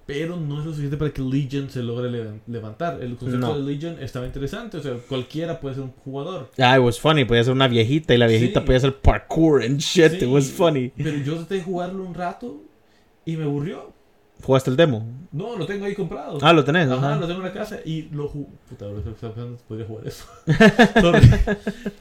[0.05, 3.01] Pero no es lo suficiente para que Legion se logre le- levantar.
[3.01, 3.57] El concepto No.
[3.57, 6.51] de Legion estaba interesante, o sea, cualquiera puede ser un jugador.
[6.59, 7.23] Ah, it was funny.
[7.23, 8.65] Podía ser una viejita y la viejita Sí.
[8.65, 10.11] podía hacer parkour and shit.
[10.11, 10.89] Sí, It was funny.
[10.97, 12.61] Pero yo traté de jugarlo un rato
[13.25, 13.91] y me aburrió.
[14.41, 15.07] ¿Jugaste el demo?
[15.31, 16.37] No, lo tengo ahí comprado.
[16.41, 16.89] Ah, lo tenés.
[16.89, 17.19] Ajá, Ajá.
[17.19, 18.47] lo tengo en la casa y lo jugué.
[18.69, 18.85] Puta,
[19.19, 20.25] pensando, podría jugar eso.
[21.01, 21.29] Sorry.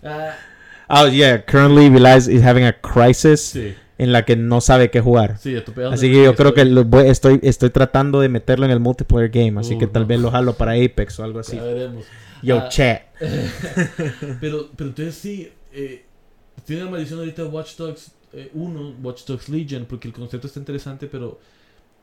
[0.02, 0.34] Ah,
[0.88, 1.42] Oh, yeah.
[1.46, 5.38] Currently, Vilaz is having a crisis sí, en la que no sabe qué jugar.
[5.38, 5.56] sí,
[5.90, 9.30] Así que yo creo que lo voy- estoy, estoy tratando de meterlo en el multiplayer
[9.30, 9.58] game.
[9.60, 10.08] Así Uh, que tal no.
[10.08, 11.56] vez lo jalo para Apex o algo así.
[11.56, 12.04] Ya veremos.
[12.42, 13.02] Yo, Ah, chat.
[14.40, 16.04] Pero, pero entonces sí, eh,
[16.66, 20.58] tiene la maldición ahorita Watch Dogs eh, 1, Watch Dogs Legion, porque el concepto está
[20.60, 21.38] interesante, pero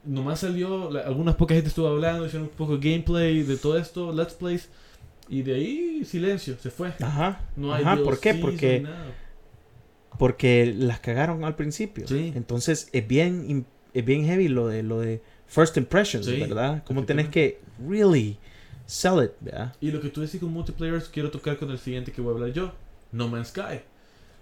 [0.06, 3.78] nomás salió, la- algunas pocas gente estuvo hablando, hicieron un poco de gameplay de todo
[3.78, 4.70] esto, Let's Plays,
[5.28, 6.94] y de ahí silencio, se fue.
[7.02, 7.42] Ajá.
[7.56, 8.34] No hay Ajá, ¿por qué?
[8.34, 9.06] DLCs, no hay Porque, nada.
[10.18, 12.08] porque las cagaron al principio.
[12.08, 12.32] Sí.
[12.36, 16.84] Entonces es bien, es bien heavy lo de, lo de first impressions, Sí, ¿verdad?
[16.86, 18.38] Como tenés que really
[18.86, 19.76] sell it, ¿verdad?
[19.82, 22.36] Y lo que tú decís con multiplayer quiero tocar con el siguiente que voy a
[22.36, 22.74] hablar yo,
[23.12, 23.82] No Man's Sky.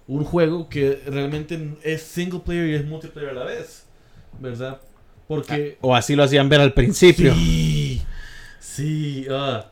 [0.07, 3.85] Un juego que realmente es single player y es multiplayer a la vez,
[4.39, 4.79] ¿verdad?
[5.27, 5.77] Porque...
[5.81, 7.33] O así lo hacían ver al principio.
[7.33, 8.01] Sí,
[8.59, 9.25] sí.
[9.29, 9.69] ah.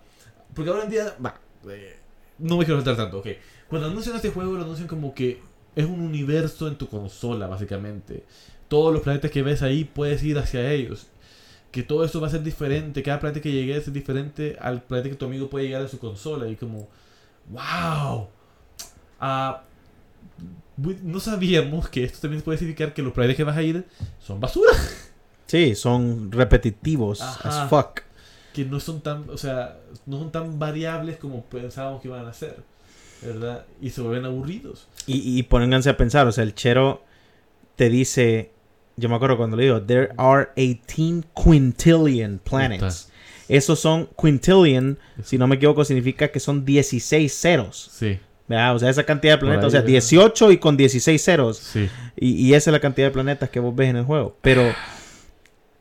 [0.54, 1.15] porque ahora en día,
[1.69, 1.95] eh,
[2.39, 3.28] no me quiero saltar tanto, ok.
[3.69, 5.39] Cuando anuncian este juego, lo anuncian como que
[5.76, 8.24] es un universo en tu consola, básicamente.
[8.67, 11.08] Todos los planetas que ves ahí puedes ir hacia ellos.
[11.71, 13.04] Que todo esto va a ser diferente.
[13.04, 16.00] Cada planeta que llegues es diferente al planeta que tu amigo puede llegar a su
[16.00, 16.48] consola.
[16.48, 16.88] Y como,
[17.50, 18.28] wow.
[19.19, 19.74] Ah, bu-
[20.77, 23.85] no sabíamos que esto también puede significar que los planetas que vas a ir
[24.19, 24.71] son basura.
[25.47, 27.63] Sí, son repetitivos Ajá.
[27.63, 28.01] as fuck.
[28.53, 32.33] que no son tan, o sea, no son tan variables como pensábamos que iban a
[32.33, 32.57] ser,
[33.21, 33.65] ¿verdad?
[33.81, 34.88] Y se vuelven aburridos.
[35.05, 37.03] Y, y pónganse a pensar, o sea, el chero
[37.75, 38.51] te dice,
[38.97, 43.09] yo me acuerdo cuando le digo, there are 18 quintillion planets.
[43.47, 47.89] Esos son quintillion, si no me equivoco, significa que son 16 ceros.
[47.93, 48.75] Sí, ¿verdad?
[48.75, 49.91] O sea, esa cantidad de planetas, ahí, o sea, ¿verdad?
[49.91, 51.58] 18 y con 16 ceros.
[51.58, 51.89] sí.
[52.17, 54.38] Y, y esa es la cantidad de planetas que vos ves en el juego.
[54.41, 54.73] Pero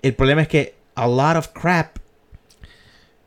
[0.03, 1.99] el problema es que a lot of crap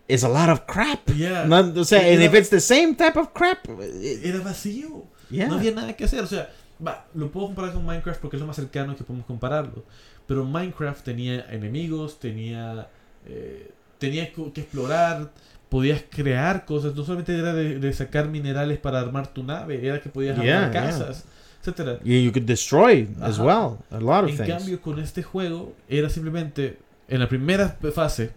[0.07, 1.07] is a lot of crap.
[1.15, 1.45] Yeah.
[1.45, 5.05] No, o sea, and if it's the same type of crap, it- Era vacío.
[5.29, 5.47] yeah.
[5.47, 6.21] No había nada que hacer.
[6.23, 6.49] O sea,
[6.85, 9.83] va, lo puedo comparar con Minecraft porque es lo más cercano que podemos compararlo.
[10.27, 12.87] Pero Minecraft tenía enemigos, tenía,
[13.25, 15.31] eh, tenía que explorar,
[15.69, 16.95] podías crear cosas.
[16.95, 20.65] No solamente era de, de sacar minerales para armar tu nave, era que podías Yeah,
[20.67, 20.81] armar yeah.
[20.83, 21.25] casas,
[21.61, 21.99] etcétera.
[22.03, 23.43] Y you could destroy as Ajá.
[23.43, 24.49] well a lot of En things.
[24.49, 26.77] cambio, con este juego, era simplemente,
[27.07, 28.31] en la primera fase,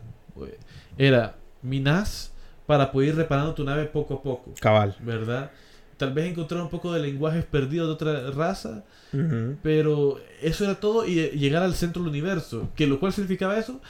[0.98, 2.32] era minas
[2.66, 4.94] para poder ir reparando tu nave poco a poco, Cabal.
[5.00, 5.50] ¿verdad?
[5.96, 9.56] Tal vez encontrar un poco de lenguajes perdidos de otra raza, Ujú.
[9.62, 12.70] pero eso era todo y llegar al centro del universo.
[12.74, 13.80] Que lo cual significaba eso,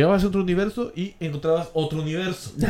[0.00, 2.52] llegabas centro del universo y encontrabas otro universo.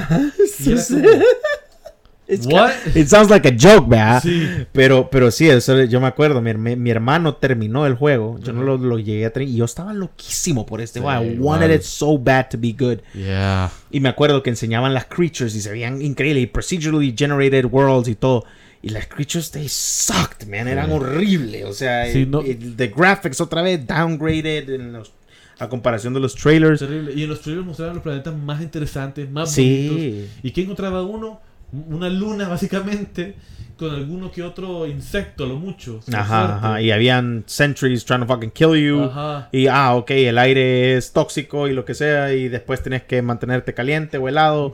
[0.60, 1.02] Y era como,
[2.56, 2.72] ¿What?
[2.94, 4.22] It sounds like a joke, ¿verdad?
[4.22, 4.48] Sí.
[4.72, 6.40] Pero, pero sí, eso yo me acuerdo.
[6.40, 8.38] Mi, herme- mi hermano terminó el juego.
[8.40, 8.66] Yo no Ujú.
[8.66, 9.54] lo, lo llegué a terminar.
[9.54, 11.22] Y yo estaba loquísimo por este Sí, juego.
[11.22, 13.00] I wanted it so bad to be good.
[13.12, 13.70] Yeah.
[13.90, 16.44] Y me acuerdo que enseñaban las creatures y se veían increíbles.
[16.44, 18.44] Y procedurally generated worlds y todo.
[18.80, 20.66] Y las creatures, they sucked, man.
[20.66, 20.92] Eran Sí.
[20.92, 21.64] horribles.
[21.66, 25.12] O sea, Sí, no- the graphics otra vez downgraded en los-
[25.58, 26.80] a comparación de los trailers.
[26.80, 27.12] Terrible.
[27.14, 29.96] Y en los trailers mostraban los planetas más interesantes, más bonitos.
[29.96, 30.28] Sí.
[30.42, 31.40] ¿Y qué encontraba uno?
[31.72, 33.34] Una luna, básicamente,
[33.76, 36.00] con alguno que otro insecto, a lo mucho.
[36.12, 36.80] Ajá, ajá.
[36.80, 39.04] Y habían sentries trying to fucking kill you.
[39.04, 39.48] Ajá.
[39.50, 42.32] Y, ah, ok, el aire es tóxico y lo que sea.
[42.32, 44.72] Y después tenés que mantenerte caliente o helado.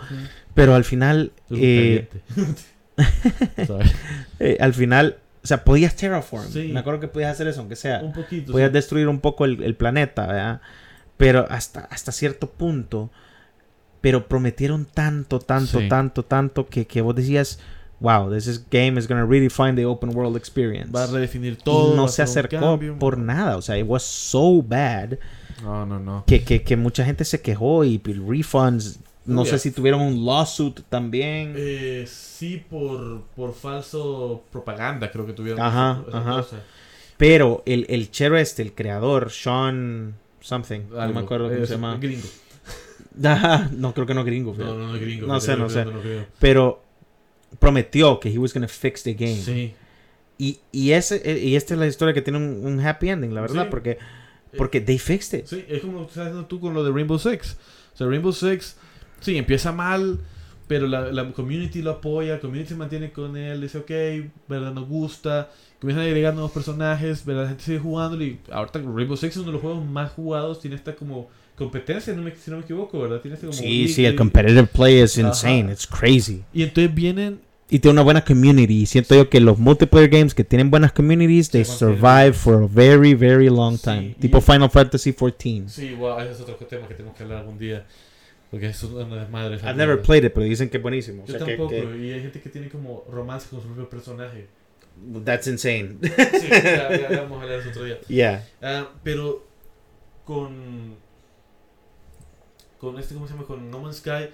[0.54, 2.08] Pero al final, eh,
[4.40, 6.50] eh, al final, o sea, podías terraform.
[6.50, 6.70] Sí.
[6.72, 8.00] Me acuerdo que podías hacer eso, aunque sea.
[8.02, 8.52] Un poquito.
[8.52, 8.74] Podías sí.
[8.74, 10.60] destruir un poco el, el planeta, ¿verdad?
[11.16, 13.10] Pero hasta, hasta cierto punto.
[14.00, 15.88] Pero prometieron tanto, tanto, Sí.
[15.88, 17.58] tanto, tanto que, que vos decías,
[18.00, 20.90] wow, this is game is gonna redefine the open world experience.
[20.90, 21.94] Va a redefinir todo.
[21.94, 23.56] no se acercó por nada.
[23.58, 25.18] O sea, it was so bad
[25.62, 26.24] No, no, no.
[26.26, 29.00] que, que, que mucha gente se quejó y refunds.
[29.26, 31.54] No sé si tuvieron un lawsuit también.
[31.56, 35.60] Eh, sí, por, por falso propaganda, creo que tuvieron.
[35.60, 36.36] Ajá, esa ajá.
[36.42, 36.62] cosa.
[37.16, 41.98] Pero el, el chero este, el creador, Sean something, no me acuerdo cómo se llama.
[42.00, 42.26] Gringo.
[43.24, 44.54] Ajá, no creo que no gringo.
[44.56, 45.26] No, no, no gringo.
[45.26, 45.84] No sé, no sé.
[45.84, 46.00] no.
[46.38, 46.82] Pero
[47.58, 49.36] prometió que he was gonna fix the game.
[49.36, 49.74] Sí.
[50.38, 53.34] Y, y, ese, eh, y esta es la historia que tiene un, un happy ending,
[53.34, 53.68] la verdad, Sí.
[53.70, 53.98] porque,
[54.56, 55.46] porque they fixed it.
[55.46, 57.58] Sí, es como estás haciendo tú con lo de Rainbow Six.
[57.92, 58.76] O sea, Rainbow Six,
[59.20, 60.18] sí, empieza mal,
[60.66, 64.72] pero la, la community lo apoya, la community se mantiene con él, dice, ok, ¿verdad?
[64.72, 67.42] Nos gusta, comienzan a agregar nuevos personajes, ¿verdad?
[67.44, 70.60] La gente sigue jugándolo y ahorita Rainbow Six es uno de los juegos más jugados,
[70.60, 73.20] tiene esta como competencia, no me- si no me equivoco, ¿verdad?
[73.20, 75.20] Tiene este como Sí, sí, el competitive play Ajá.
[75.20, 75.70] insane.
[75.72, 76.42] It's crazy.
[76.54, 77.40] Y entonces vienen
[77.72, 78.84] Y tiene una buena community.
[78.86, 83.14] Siento yo que los multiplayer games que tienen buenas communities, they survive for a very,
[83.14, 84.06] very long Sí, time.
[84.16, 85.68] y- Tipo Final Fantasy XIV.
[85.68, 87.84] Sí, wow, ese es otro tema que tenemos que hablar algún día.
[88.50, 89.56] Porque eso es una desmadre.
[89.56, 91.22] I've never played it, pero dicen que es buenísimo.
[91.22, 93.66] O Yo sea, que- tampoco, que- y hay gente que tiene como romance con su
[93.68, 94.48] propio personaje.
[95.24, 95.96] that's insane.
[96.02, 97.98] Sí, ya, ya, ya vamos a hablar eso otro día.
[98.08, 98.46] yeah.
[98.60, 99.46] Ah, pero
[100.24, 100.96] con.
[102.78, 103.46] Con este, ¿cómo se llama?
[103.46, 104.30] Con No Man's Sky,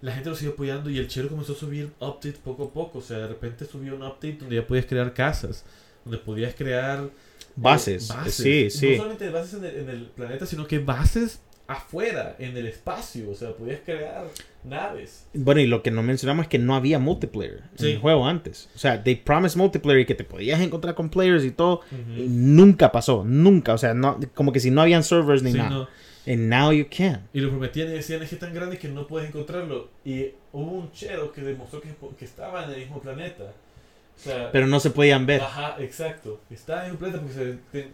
[0.00, 2.98] la gente lo siguió apoyando y el chero comenzó a subir updates poco a poco.
[2.98, 5.64] O sea, de repente subió un update donde ya podías crear casas,
[6.04, 7.04] donde podías crear.
[7.04, 7.10] eh,
[7.56, 8.12] Bases.
[8.28, 8.90] Sí, sí.
[8.90, 13.30] No solamente bases en el, en el planeta, sino que bases afuera, en el espacio.
[13.30, 14.26] O sea, podías crear
[14.64, 15.26] naves.
[15.34, 17.86] Bueno, y lo que no mencionamos es que no había multiplayer Sí.
[17.86, 18.68] en el juego antes.
[18.74, 21.80] O sea, they promised multiplayer y que te podías encontrar con players y todo.
[22.16, 23.74] Y nunca pasó, nunca.
[23.74, 25.70] O sea, no, como que si no habían servers ni Sí, nada.
[25.70, 25.88] no.
[26.26, 27.28] And now you can.
[27.34, 29.90] Y lo prometían y decían es que es tan grande que no puedes encontrarlo.
[30.06, 33.44] Y hubo un chero que demostró que, que estaba en el mismo planeta.
[33.44, 35.42] O sea, Pero no se podían ver.
[35.42, 36.40] Ajá, exacto.
[36.50, 37.88] Estaba en un planeta porque, se- te-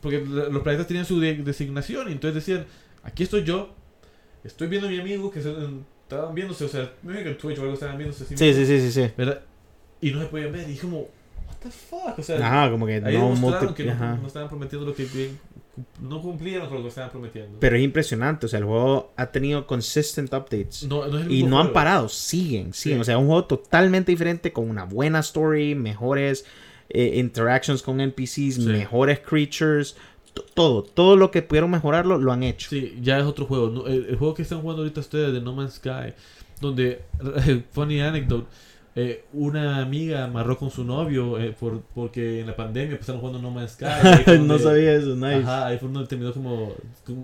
[0.00, 2.66] porque los planetas tenían su de- designación y entonces decían,
[3.02, 3.70] aquí estoy yo,
[4.44, 5.54] estoy viendo a mi amigo que se,
[6.02, 8.24] estaban viéndose, o sea, me imagino que en Twitch o algo estaban viéndose.
[8.26, 9.10] Sí, sí, sí, sí, sí.
[9.16, 9.40] ¿verdad?
[10.00, 12.94] Y no se podían ver y como, what the fuck, o sea, Ajá, como que
[12.94, 15.38] ahí no demostraron que no, no estaban prometiendo lo que bien-
[16.02, 17.58] no cumplieron con lo que estaban prometiendo.
[17.60, 20.82] Pero es impresionante, o sea, el juego ha tenido consistent updates.
[20.82, 21.72] no, no es el Y no han juego.
[21.74, 22.98] parado, siguen, siguen.
[22.98, 23.00] Sí.
[23.00, 26.44] O sea, es un juego totalmente diferente, con una buena story, mejores
[26.90, 28.66] eh, interactions con NPCs, Sí.
[28.66, 29.96] mejores creatures,
[30.42, 32.70] todo, todo lo que pudieron mejorarlo, lo han hecho.
[32.70, 33.86] Sí, ya es otro juego.
[33.86, 36.14] El, el juego que están jugando ahorita ustedes de No Man's Sky,
[36.60, 37.02] donde,
[37.72, 38.46] funny anecdote,
[38.96, 43.40] eh, una amiga amarró con su novio eh, por, porque en la pandemia empezaron jugando
[43.40, 44.38] No Man's Sky.
[44.40, 45.36] No sabía eso, nice.
[45.42, 46.74] Ajá, ahí fue donde terminó como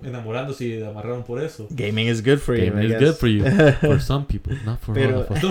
[0.05, 1.67] enamorándose y amarraron por eso.
[1.71, 2.67] Gaming is good for you.
[2.67, 3.01] Gaming I is guess.
[3.03, 3.45] good for you.
[3.81, 5.43] For some people, not for Pero- all of us.
[5.43, 5.51] no,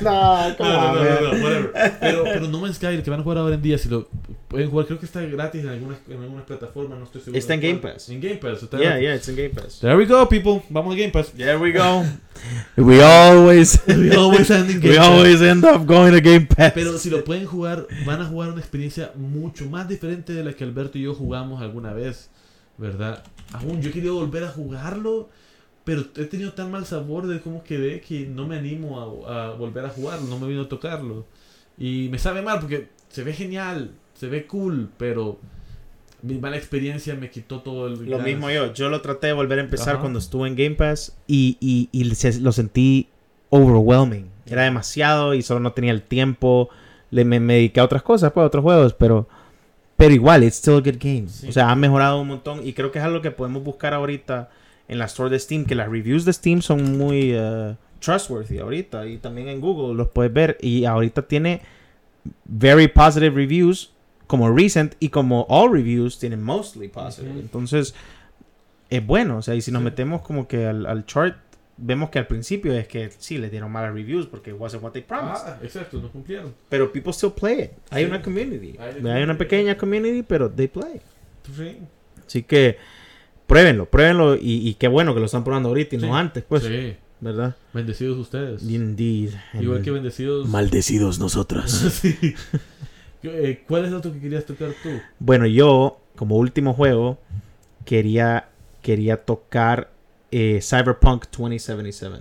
[0.00, 1.72] No, no, no, no, no, whatever.
[2.00, 4.08] Pero, pero No Man's Sky, el que van a jugar ahora en día, si lo
[4.48, 7.38] pueden jugar, creo que está gratis en algunas, en algunas plataformas, no estoy seguro.
[7.38, 7.60] Está en.
[7.60, 8.08] Game Pass.
[8.08, 8.62] En Game Pass.
[8.62, 9.02] está Yeah, gratis.
[9.04, 9.80] yeah, it's in Game Pass.
[9.80, 10.62] There we go, people.
[10.70, 11.30] Vamos a Game Pass.
[11.32, 12.04] There we go.
[12.76, 15.09] we always, We always end in Game Pass.
[15.10, 16.72] Always end up going to Game Pass.
[16.74, 20.52] Pero si lo pueden jugar, van a jugar una experiencia mucho más diferente de la
[20.52, 22.30] que Alberto y yo jugamos alguna vez,
[22.78, 23.22] ¿verdad?
[23.52, 25.28] Aún yo he querido volver a jugarlo,
[25.84, 29.50] pero he tenido tan mal sabor de cómo quedé que no me animo a, a
[29.54, 31.26] volver a jugarlo, no me vino a tocarlo.
[31.78, 35.38] Y me sabe mal porque se ve genial, se ve cool, pero
[36.22, 37.94] mi mala experiencia me quitó todo el...
[38.04, 38.26] Lo ganas.
[38.26, 38.72] mismo yo.
[38.74, 40.00] Yo lo traté de volver a empezar Ajá.
[40.02, 43.08] cuando estuve en Game Pass y, y, y se- lo sentí
[43.48, 44.26] overwhelming.
[44.50, 46.68] Era demasiado y solo no tenía el tiempo.
[47.10, 49.28] Le, me, me dediqué a otras cosas, pues, a otros juegos, pero,
[49.96, 51.26] pero igual, it's still a good game.
[51.28, 51.48] Sí.
[51.48, 54.50] O sea, ha mejorado un montón y creo que es algo que podemos buscar ahorita
[54.88, 59.06] en la store de Steam, que las reviews de Steam son muy uh, trustworthy ahorita
[59.06, 61.62] y también en Google los puedes ver y ahorita tiene
[62.44, 63.92] very positive reviews
[64.26, 67.30] como recent y como all reviews tienen mostly positive.
[67.32, 67.40] Ujú.
[67.40, 67.94] Entonces,
[68.88, 69.38] es bueno.
[69.38, 69.84] O sea, y si nos Sí.
[69.84, 71.36] metemos como que al, al chart,
[71.82, 74.92] vemos que al principio es que sí, le dieron malas reviews porque it wasn't what
[74.92, 75.44] they promised.
[75.46, 76.54] Ah, exacto, no cumplieron.
[76.68, 77.70] Pero people still play it.
[77.90, 78.10] Hay Sí.
[78.10, 78.76] una community.
[78.78, 81.00] Hay Hay, una pequeña community, pero they play.
[81.56, 81.78] Sí.
[82.26, 82.76] Así que
[83.46, 86.06] pruébenlo, pruébenlo y, y qué bueno que lo están probando ahorita y Sí.
[86.06, 86.62] no antes, pues.
[86.64, 86.96] sí.
[87.22, 87.54] ¿Verdad?
[87.74, 88.62] Bendecidos ustedes.
[88.62, 89.32] Indeed.
[89.60, 90.48] Igual que bendecidos...
[90.48, 91.70] Maldecidos nosotros.
[92.00, 92.16] Sí.
[93.22, 94.88] Eh, ¿Cuál es el otro que querías tocar tú?
[95.18, 97.18] Bueno, yo, como último juego,
[97.84, 98.48] quería,
[98.80, 99.89] quería tocar
[100.30, 102.16] eh, Cyberpunk 2077.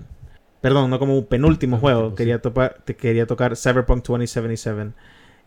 [0.62, 2.16] Perdón, no como un penúltimo juego.
[2.16, 4.92] Quería, topar, te quería tocar Cyberpunk 2077.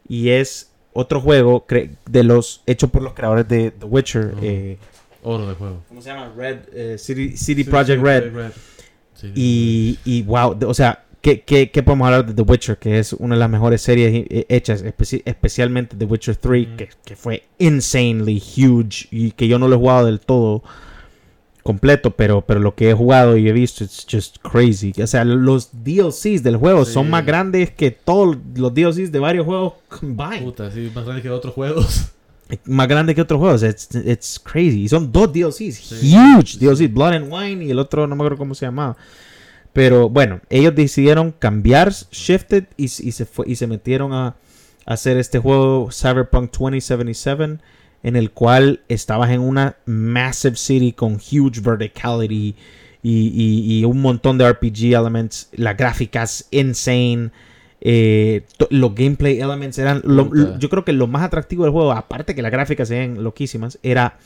[0.09, 1.67] Y es otro juego
[2.07, 4.35] de los hecho por los creadores de The Witcher.
[4.35, 4.39] Oh.
[4.43, 4.79] eh,
[5.25, 5.83] Oro de juego.
[5.89, 6.33] ¿Cómo se llama?
[6.37, 8.53] Red, eh, City, City Sí, Project sí, Red.
[9.15, 12.77] Sí, Y, y wow, de- o sea, ¿qué, qué, qué podemos hablar de The Witcher?
[12.79, 16.77] Que es una de las mejores series eh, hechas, especi- especialmente The Witcher 3, Ujú.
[16.77, 20.65] que, que fue insanely huge y que yo no lo he jugado del todo
[21.63, 24.93] completo, pero, pero lo que he jugado y he visto, it's just crazy.
[25.03, 26.93] O sea, los DLCs del juego Sí.
[26.93, 30.45] son más grandes que todos los DLCs de varios juegos combined.
[30.45, 32.07] Puta, sí, más grande que otros juegos.
[32.67, 34.83] Más grande que otros juegos, it's, it's crazy.
[34.83, 36.59] Y son dos DLCs, Sí, huge.
[36.59, 38.95] DLCs, Blood and Wine y el otro no me acuerdo cómo se llamaba.
[39.73, 44.35] Pero bueno, ellos decidieron cambiar Shifted y, se fue y se metieron a, a
[44.85, 47.59] hacer este juego Cyberpunk 2077
[48.03, 52.55] en el cual estabas en una massive city con huge verticality
[53.03, 57.31] y, y- y un montón de RPG elements, las gráficas insane.
[57.85, 62.35] eh, los gameplay elements eran lo- yo creo que lo más atractivo del juego aparte
[62.37, 64.19] que las gráficas sean loquísimas era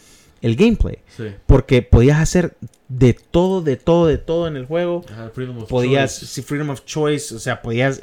[0.42, 1.24] el gameplay Sí.
[1.46, 2.54] porque podías hacer
[2.88, 5.04] de todo, de todo, de todo en el juego.
[5.12, 6.32] Ajá, freedom of Podías, choice.
[6.32, 8.00] si freedom of choice, o sea, podías,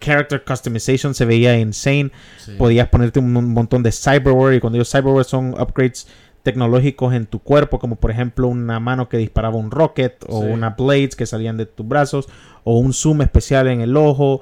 [0.00, 2.10] character customization se veía insane.
[2.38, 2.52] Sí.
[2.56, 6.06] Podías ponerte un, mon- montón de cyberware, y cuando digo cyberware son upgrades
[6.42, 10.48] tecnológicos en tu cuerpo, como por ejemplo una mano que disparaba un rocket, o Sí.
[10.48, 12.28] una blades que salían de tus brazos,
[12.64, 14.40] o un zoom especial en el ojo.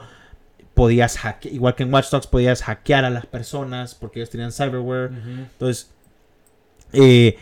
[0.74, 4.52] Podías hackear, igual que en Watch Dogs, podías hackear a las personas porque ellos tenían
[4.52, 5.10] cyberware.
[5.52, 5.90] Entonces,
[6.92, 7.36] eh,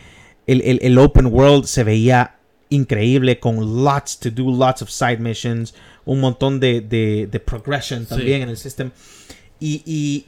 [0.51, 2.35] el, el- el open world se veía
[2.69, 5.73] increíble con lots to do, lots of side missions,
[6.05, 8.09] un montón de, de- de progression Sí.
[8.09, 8.91] también en el system.
[9.59, 10.25] Y, y-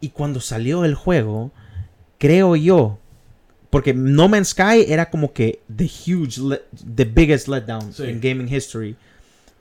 [0.00, 1.50] y cuando salió el juego,
[2.18, 2.98] creo yo,
[3.70, 6.40] porque No Man's Sky era como que the huge,
[6.94, 8.04] the biggest letdown Sí.
[8.04, 8.96] in gaming history.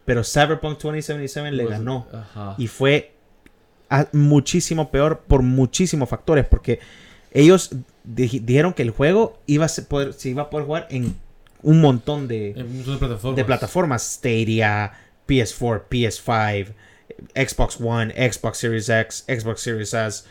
[0.06, 2.08] Pero Cyberpunk 2077 le ganó.
[2.12, 2.56] Ajá.
[2.58, 3.14] Y fue
[3.90, 6.46] a- muchísimo peor por muchísimos factores.
[6.46, 6.80] Porque
[7.32, 7.70] ellos
[8.04, 11.16] di- dijeron que el juego iba a se, poder, se iba a poder jugar en
[11.62, 13.36] un montón de, En un montón de plataformas.
[13.38, 14.04] de plataformas.
[14.04, 14.92] Stadia,
[15.28, 16.74] PS4, PS5,
[17.36, 20.24] Xbox One, Xbox Series X, Xbox Series S,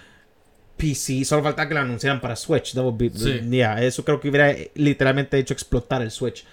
[0.76, 1.24] PC.
[1.24, 2.74] Solo falta que lo anunciaran para Switch.
[2.74, 3.40] Be- Sí.
[3.50, 6.44] yeah, eso creo que hubiera eh, literalmente hecho explotar el Switch.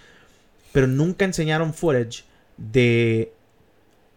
[0.72, 2.24] Pero nunca enseñaron footage
[2.58, 3.32] de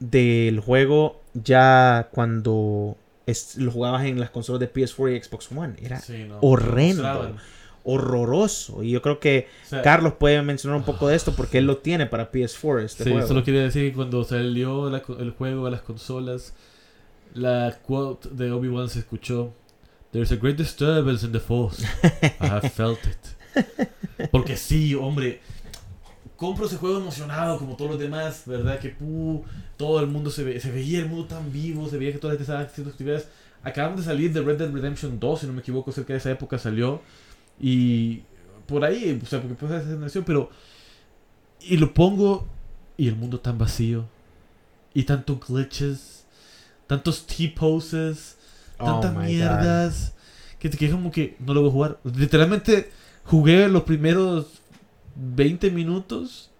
[0.00, 5.74] del juego ya cuando es- lo jugabas en las consolas de PS4 y Xbox One.
[5.80, 6.38] Era Sí, no.
[6.40, 7.02] horrendo.
[7.02, 7.36] Mostraban.
[7.84, 8.82] horroroso.
[8.84, 11.66] Y yo creo que O sea, Carlos puede mencionar un poco de esto porque él
[11.66, 13.26] lo tiene para PS4 este sí, juego.
[13.26, 16.54] solo quería decir que cuando salió la el juego a las consolas,
[17.34, 19.52] la quote de Obi-Wan se escuchó.
[20.12, 21.82] There's a great disturbance in the force.
[22.40, 24.28] I have felt it.
[24.30, 25.40] Porque sí, hombre.
[26.42, 28.80] Compro ese juego emocionado como todos los demás, ¿verdad?
[28.80, 29.44] Que puh,
[29.76, 32.32] todo el mundo se, ve- se veía el mundo tan vivo, se veía que toda
[32.32, 33.28] la gente estaba haciendo actividades.
[33.62, 36.32] Acaban de salir de Red Dead Redemption 2, si no me equivoco, cerca de esa
[36.32, 37.00] época salió.
[37.60, 38.22] Y
[38.66, 40.50] por ahí, o sea, porque pasa esa generación, pero.
[41.60, 42.48] Y lo pongo
[42.96, 44.06] y el mundo tan vacío.
[44.94, 46.24] Y tantos glitches.
[46.88, 48.36] Tantos T-poses.
[48.80, 49.22] Oh Tantas God.
[49.22, 50.14] mierdas.
[50.58, 52.00] Que te quedas como que no lo voy a jugar.
[52.02, 52.90] Literalmente
[53.24, 54.60] jugué los primeros
[55.16, 56.50] 20 minutos.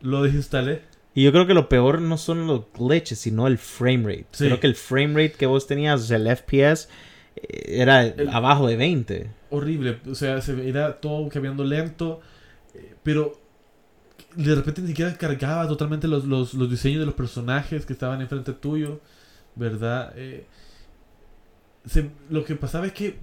[0.00, 0.82] Lo desinstalé.
[1.14, 4.26] Y yo creo que lo peor no son los glitches, sino el frame rate.
[4.32, 4.46] Sí.
[4.46, 6.88] Creo que el frame rate que vos tenías, o sea, el FPS,
[7.36, 9.30] eh, era El- abajo de 20.
[9.50, 9.98] Horrible.
[10.08, 12.20] O sea, se era todo cambiando lento.
[12.74, 13.38] eh, Pero
[14.36, 18.20] de repente ni siquiera cargaba totalmente los, los, los diseños de los personajes que estaban
[18.22, 19.00] enfrente tuyo.
[19.56, 20.12] ¿Verdad?
[20.16, 20.46] Eh,
[21.86, 23.18] se- lo que pasaba es que.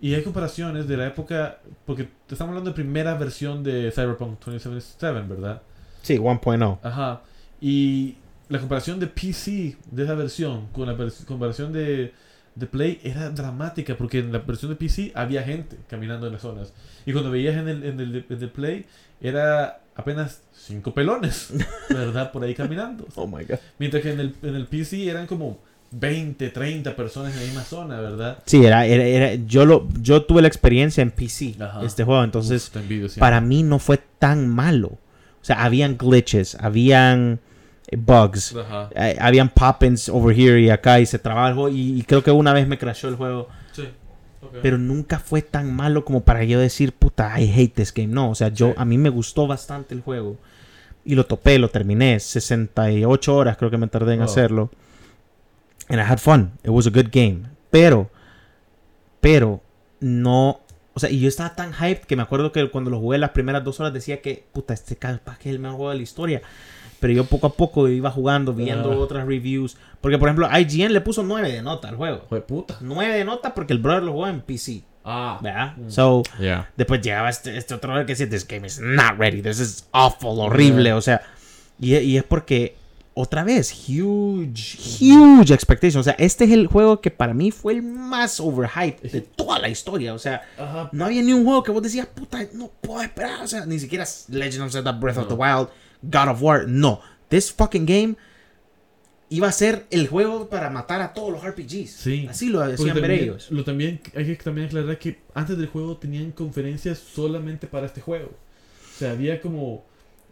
[0.00, 1.58] Y hay comparaciones de la época.
[1.84, 5.62] Porque estamos hablando de primera versión de Cyberpunk 2077, ¿verdad?
[6.02, 6.78] Sí, 1.0.
[6.82, 7.22] Ajá.
[7.60, 8.16] Y
[8.48, 12.12] la comparación de PC de esa versión con la vers- comparación de,
[12.54, 16.42] de Play era dramática porque en la versión de PC había gente caminando en las
[16.42, 16.72] zonas.
[17.06, 18.84] Y cuando veías en el, en el, en el Play
[19.20, 21.52] era apenas cinco pelones,
[21.88, 22.30] ¿verdad?
[22.30, 23.06] Por ahí caminando.
[23.14, 23.56] Oh my god.
[23.78, 25.58] Mientras que en el, en el PC eran como
[25.90, 28.38] 20, 30 personas en la misma zona, ¿verdad?
[28.44, 31.82] Sí, era, era, era- yo, lo, yo tuve la experiencia en PC, Ajá.
[31.84, 34.88] este juego, entonces Uf, envidio para mí no fue tan malo.
[34.88, 37.38] O sea, habían glitches, habían
[37.88, 38.90] eh, bugs, Ajá.
[38.96, 42.22] eh, habían pop-ins over here y acá y se trababa el juego y, y creo
[42.24, 43.48] que una vez me crashó el juego.
[43.72, 43.84] Sí.
[44.62, 48.08] Pero nunca fue tan malo como para yo decir, puta, I hate this game.
[48.08, 48.74] No, o sea, yo Sí.
[48.76, 50.36] a mí me gustó bastante el juego.
[51.04, 52.18] Y lo topé, lo terminé.
[52.20, 54.24] 68 horas creo que me tardé en Oh.
[54.24, 54.70] hacerlo.
[55.88, 56.52] And I had fun.
[56.64, 57.42] It was a good game.
[57.70, 58.10] Pero,
[59.20, 59.62] pero,
[60.00, 60.60] no.
[60.94, 63.30] O sea, y yo estaba tan hyped que me acuerdo que cuando lo jugué las
[63.30, 66.02] primeras dos horas decía que, puta, este capaz que es el mejor juego de la
[66.02, 66.42] historia.
[67.00, 68.96] Pero yo poco a poco iba jugando, viendo Ah.
[68.96, 69.76] otras reviews.
[70.00, 72.24] Porque, por ejemplo, IGN le puso 9 de nota al juego.
[72.30, 72.78] Joder, puta.
[72.80, 74.82] 9 de nota porque el brother lo jugó en PC.
[75.04, 75.38] Ah.
[75.42, 75.76] ¿Verdad?
[75.76, 75.90] Mm.
[75.90, 76.70] So, Yeah.
[76.76, 80.40] después llegaba este, este otro que decía, this game is not ready, this is awful,
[80.40, 80.96] horrible, Yeah.
[80.96, 81.20] o sea,
[81.78, 82.76] y, y es porque,
[83.18, 87.72] otra vez, huge, huge expectation, o sea, este es el juego que para mí fue
[87.72, 90.90] el más overhyped de toda la historia, o sea, Ajá.
[90.92, 93.78] no había ni un juego que vos decías, puta, no puedo esperar, o sea, ni
[93.78, 95.34] siquiera Legend of Zelda Breath of the.
[95.34, 95.68] Wild,
[96.02, 97.00] God of War, no,
[97.30, 98.16] this fucking game
[99.30, 102.26] iba a ser el juego para matar a todos los RPGs, Sí.
[102.28, 103.50] así lo decían ver ellos.
[103.50, 108.02] Lo también hay que también aclarar que antes del juego tenían conferencias solamente para este
[108.02, 108.26] juego.
[108.94, 109.84] O sea, había como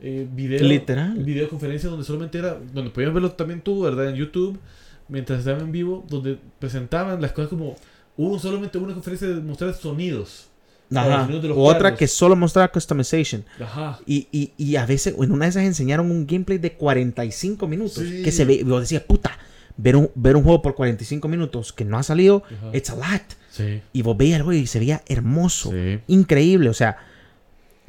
[0.07, 1.14] eh, video, Literal.
[1.25, 4.11] videoconferencias donde solamente era, donde podías verlo también tú, ¿verdad?
[4.11, 4.59] En YouTube,
[5.09, 7.77] mientras estaban en vivo, donde presentaban las cosas como
[8.17, 10.49] hubo solamente una conferencia de mostrar sonidos.
[10.90, 11.23] los Ajá.
[11.23, 11.98] sonidos de los Otra carros.
[11.98, 13.44] que solo mostraba customization.
[13.61, 13.98] Ajá.
[14.07, 17.94] Y, y, y a veces, en una de esas enseñaron un gameplay de 45 minutos.
[18.07, 18.23] Sí.
[18.23, 19.38] Que se ve, yo decía, puta,
[19.77, 22.77] ver un, ver un juego por 45 minutos que no ha salido, Ajá.
[22.77, 23.23] it's a lot.
[23.50, 23.81] Sí.
[23.92, 25.98] Y vos veías el juego y se veía hermoso, Sí.
[26.09, 26.69] increíble.
[26.69, 26.98] O sea,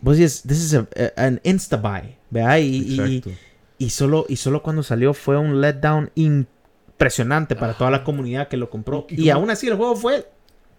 [0.06, 2.60] vos dices, this is a, a- an insta buy, ¿verdad?
[2.60, 3.24] Y,
[3.80, 8.58] y, solo, y solo cuando salió fue un letdown impresionante para toda la comunidad que
[8.58, 9.08] lo compró.
[9.10, 10.28] Y- y aún así el juego fue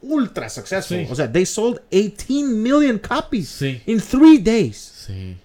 [0.02, 0.98] ultra successful.
[0.98, 1.08] Sí.
[1.10, 3.80] O sea, they sold 18 million copies Sí.
[3.86, 4.76] in three days.
[5.06, 5.36] Sí.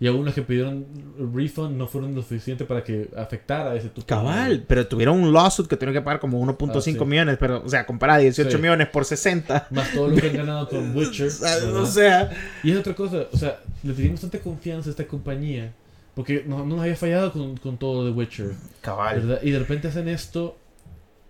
[0.00, 0.86] Y los que pidieron
[1.34, 5.30] refund no fueron lo suficiente para que afectara a ese tu Cabal, pero tuvieron un
[5.30, 7.04] lawsuit que tuvieron que pagar como 1.5 Ah, sí.
[7.04, 8.56] millones, pero, o sea, comparar 18 Sí.
[8.56, 9.68] millones por 60.
[9.70, 11.28] Más todo lo que han ganado con Witcher.
[11.74, 12.30] O sea,
[12.62, 15.72] Y es otra cosa, o sea, le teníamos tanta confianza a esta compañía
[16.14, 19.20] porque no, no nos había fallado con, con todo de Witcher, cabal.
[19.20, 19.40] ¿verdad?
[19.42, 20.56] Y de repente hacen esto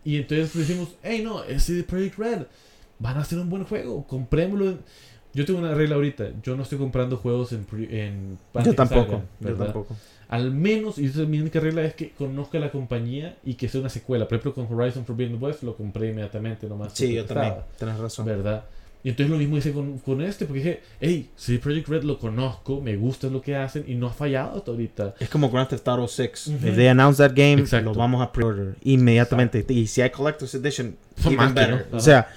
[0.04, 2.42] y entonces decimos, hey no, es CD Projekt Red,
[3.00, 4.78] van a hacer un buen juego, comprémoslo.
[5.32, 9.28] Yo tengo una regla ahorita, yo no estoy comprando juegos en, en Yo tampoco, salgan,
[9.40, 9.96] yo tampoco.
[10.28, 13.68] Al menos, y esa es mi única regla, es que conozca la compañía y que
[13.68, 14.26] sea una secuela.
[14.28, 16.92] Por ejemplo, con Horizon Forbidden West lo compré inmediatamente nomás.
[16.94, 18.26] Sí, yo también, tenés razón.
[18.26, 18.64] ¿verdad?
[19.02, 22.18] Y entonces lo mismo hice con, con este, porque dije, hey, CD Projekt Red lo
[22.18, 25.14] conozco, me gusta lo que hacen y no ha fallado hasta ahorita.
[25.18, 26.46] Es como Grand Theft Auto 6.
[26.48, 26.68] Ujú.
[26.68, 27.92] If they announce that game, Exacto.
[27.92, 29.64] lo vamos a pre-order inmediatamente.
[29.68, 31.88] Y si hay Collector's Edition, even better.
[31.90, 31.96] ¿no?
[31.96, 32.28] O sea,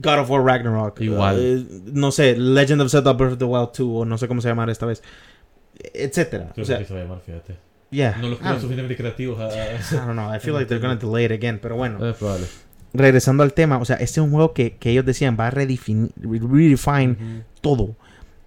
[0.00, 1.00] God of War Ragnarok.
[1.00, 1.36] Igual.
[1.38, 4.40] eh, no sé, Legend of Zelda Breath of the Wild 2, o no sé cómo
[4.40, 5.02] se llamará esta vez.
[5.94, 6.50] Etcétera.
[6.54, 7.56] Creo O sea, que se va a llamar, fíjate.
[7.90, 8.16] yeah.
[8.20, 9.38] No los I creo suficientemente creativos.
[9.40, 10.34] a- a- I don't know.
[10.34, 11.58] I feel like they're gonna delay it again.
[11.60, 12.46] Pero bueno, Es probable.
[12.94, 15.50] regresando al tema, o sea, este es un juego que, que ellos decían va a
[15.50, 17.42] redefinir, redefine Ujú.
[17.60, 17.96] todo.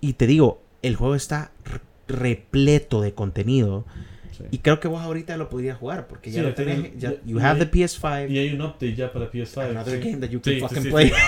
[0.01, 3.85] Y te digo, el juego está re- repleto de contenido.
[4.39, 4.45] Sí.
[4.51, 6.97] Y creo que vos ahorita lo podrías jugar porque ya Sí, lo tenés- tenés.
[6.97, 8.31] ya- you y have hay- the PS5.
[8.31, 9.69] Y hay un update ya para PS5.
[9.71, 11.11] Another game that you can fucking play.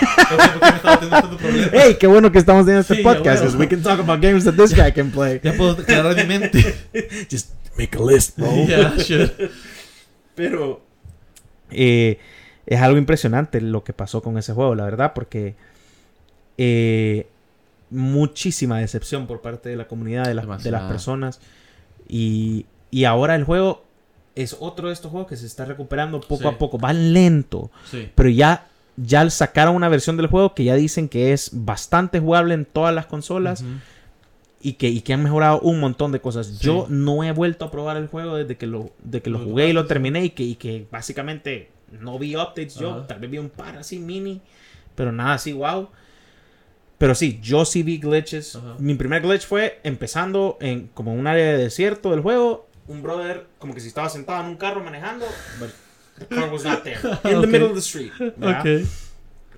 [1.72, 3.42] hey, qué bueno que estamos teniendo este podcast.
[3.42, 5.40] 'cause we can talk about games that this guy can play.
[5.42, 6.74] Ya puedo aclarar mi mente.
[7.30, 8.66] Just make a list, bro.
[8.66, 9.30] Ya, sure.
[10.34, 10.80] Pero
[11.70, 12.18] eh,
[12.66, 15.54] es algo impresionante lo que pasó con ese juego, la verdad, porque
[16.58, 17.26] eh,
[17.90, 21.40] muchísima decepción por parte de la comunidad, de, las- de las personas.
[22.08, 23.82] Y, y ahora el juego
[24.36, 26.46] es otro de estos juegos que se está recuperando poco Sí.
[26.48, 26.78] a poco.
[26.78, 28.08] Va lento, Sí.
[28.14, 28.66] pero ya,
[28.96, 32.94] ya sacaron una versión del juego que ya dicen que es bastante jugable en todas
[32.94, 33.64] las consolas
[34.60, 36.46] y, que, y que han mejorado un montón de cosas.
[36.46, 36.58] Sí.
[36.60, 39.68] Yo no he vuelto a probar el juego desde que lo, de que lo jugué
[39.68, 41.70] y lo terminé y que, y que básicamente
[42.00, 43.02] no vi updates yo.
[43.08, 44.40] Tal vez vi un par así mini,
[44.94, 45.88] pero nada así wow.
[46.98, 48.58] Pero sí, yo sí vi glitches.
[48.78, 52.68] Mi primer glitch fue empezando en como un área de desierto del juego.
[52.92, 55.26] Un brother como que si estaba sentado en un carro manejando,
[55.58, 55.70] but
[56.18, 56.98] the car was not there.
[57.24, 57.46] In the Ok.
[57.46, 58.12] middle of the street.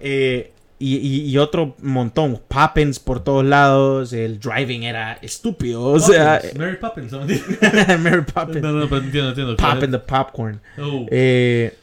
[0.01, 6.01] Eh, y, y- y otro montón, Poppins por todos lados, el driving era estúpido, o
[6.01, 7.21] sea, Poppins, Mary Poppins, ¿no?
[7.25, 9.57] no, Mary Poppins, no, pero entiendo, entiendo.
[9.57, 10.61] Poppin' the popcorn.
[10.79, 11.07] Oh.
[11.11, 11.77] Eh,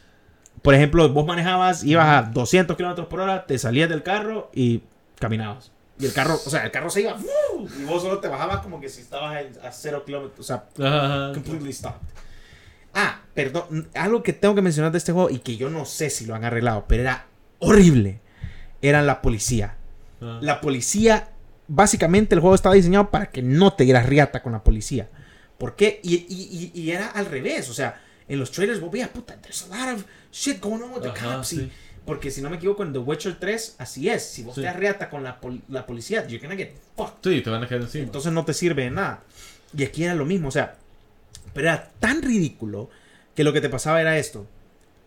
[0.61, 4.81] por ejemplo, vos manejabas, ibas a 200 kilómetros por hora, te salías del carro y
[5.19, 5.71] caminabas.
[6.01, 7.15] Y el carro, o sea, el carro se iba,
[7.79, 11.31] y vos solo te bajabas como que si estabas a 0 kilómetros, o sea, Ajá.
[11.33, 12.07] completely stopped.
[12.93, 16.09] Ah, perdón, algo que tengo que mencionar de este juego y que yo no sé
[16.09, 17.27] si lo han arreglado, pero era
[17.59, 18.19] horrible.
[18.81, 19.75] Era la policía.
[20.21, 20.39] Ah.
[20.41, 21.29] La policía,
[21.67, 25.07] básicamente el juego estaba diseñado para que no te dieras riata con la policía.
[25.57, 25.99] ¿Por qué?
[26.03, 29.37] Y, y- y- y era al revés, o sea, en los trailers vos veías, puta,
[29.39, 31.53] there's a lot of shit going on with the Ajá, cops.
[31.53, 31.71] y- sí.
[32.05, 34.23] Porque si no me equivoco, en The Witcher 3, así es.
[34.23, 34.61] Si vos Sí.
[34.61, 37.29] te das riata con la, pol- la policía, you're gonna get fucked.
[37.31, 38.03] Sí, te van a caer encima.
[38.05, 39.21] Entonces no te sirve de nada.
[39.77, 40.75] Y aquí era lo mismo, o sea,
[41.53, 42.89] pero era tan ridículo
[43.35, 44.45] que lo que te pasaba era esto.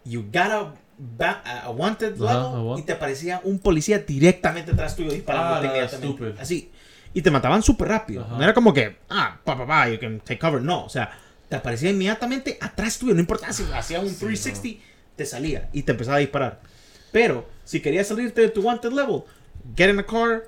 [0.04, 0.74] You got
[1.20, 6.34] a, wanted level a wa- y te aparecía un policía directamente atrás tuyo disparando Ah.
[6.40, 6.70] Así.
[7.12, 8.22] Y te mataban súper rápido.
[8.24, 8.36] Ajá.
[8.36, 10.60] No era como que, ah, pa, pa, pa, you can take cover.
[10.62, 11.10] No, o sea,
[11.48, 13.14] te aparecía inmediatamente atrás tuyo.
[13.14, 14.84] No importaba si hacía un Sí, 360,
[15.16, 16.60] te salía y te empezaba a disparar.
[17.14, 19.22] Pero, si querías salirte de tu wanted level,
[19.76, 20.42] get in a car,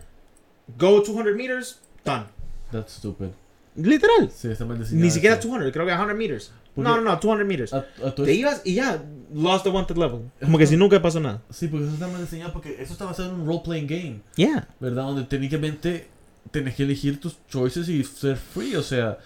[0.76, 2.24] go 200 meters, done.
[2.72, 3.28] That's stupid.
[3.76, 4.28] Literal.
[4.34, 4.78] Sí, está mal.
[4.90, 5.46] Ni siquiera eso.
[5.46, 6.50] 200, creo que 100 meters.
[6.74, 7.72] Porque- No, no, no, 200 meters.
[7.72, 9.00] A, a Te ibas y ya,
[9.32, 10.22] lost the wanted level.
[10.40, 11.40] Como que si nunca pasó nada.
[11.50, 14.66] Sí, porque eso está mal diseñado porque eso está basado en un role-playing game, Yeah.
[14.80, 15.04] ¿verdad?
[15.04, 16.08] Donde técnicamente
[16.50, 19.18] tenés que elegir tus choices y ser free, o sea,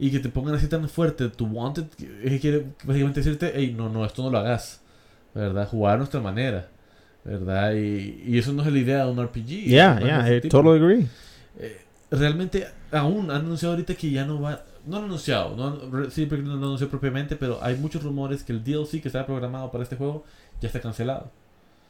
[0.00, 1.84] y que te pongan así tan fuerte tu wanted,
[2.24, 4.80] es que quiere básicamente decirte, hey, no, no, esto no lo hagas,
[5.32, 5.68] ¿verdad?
[5.68, 6.68] Jugar a nuestra manera,
[7.28, 7.74] ¿verdad?
[7.74, 9.46] Y, y eso no es la idea de un RPG.
[9.66, 11.06] Yeah, yeah, I totally agree.
[11.60, 11.78] Eh,
[12.10, 16.42] realmente aún han anunciado ahorita que ya no va no han anunciado no sí porque
[16.44, 19.82] no lo anunció propiamente pero hay muchos rumores que el DLC que estaba programado para
[19.84, 20.24] este juego
[20.62, 21.30] ya está cancelado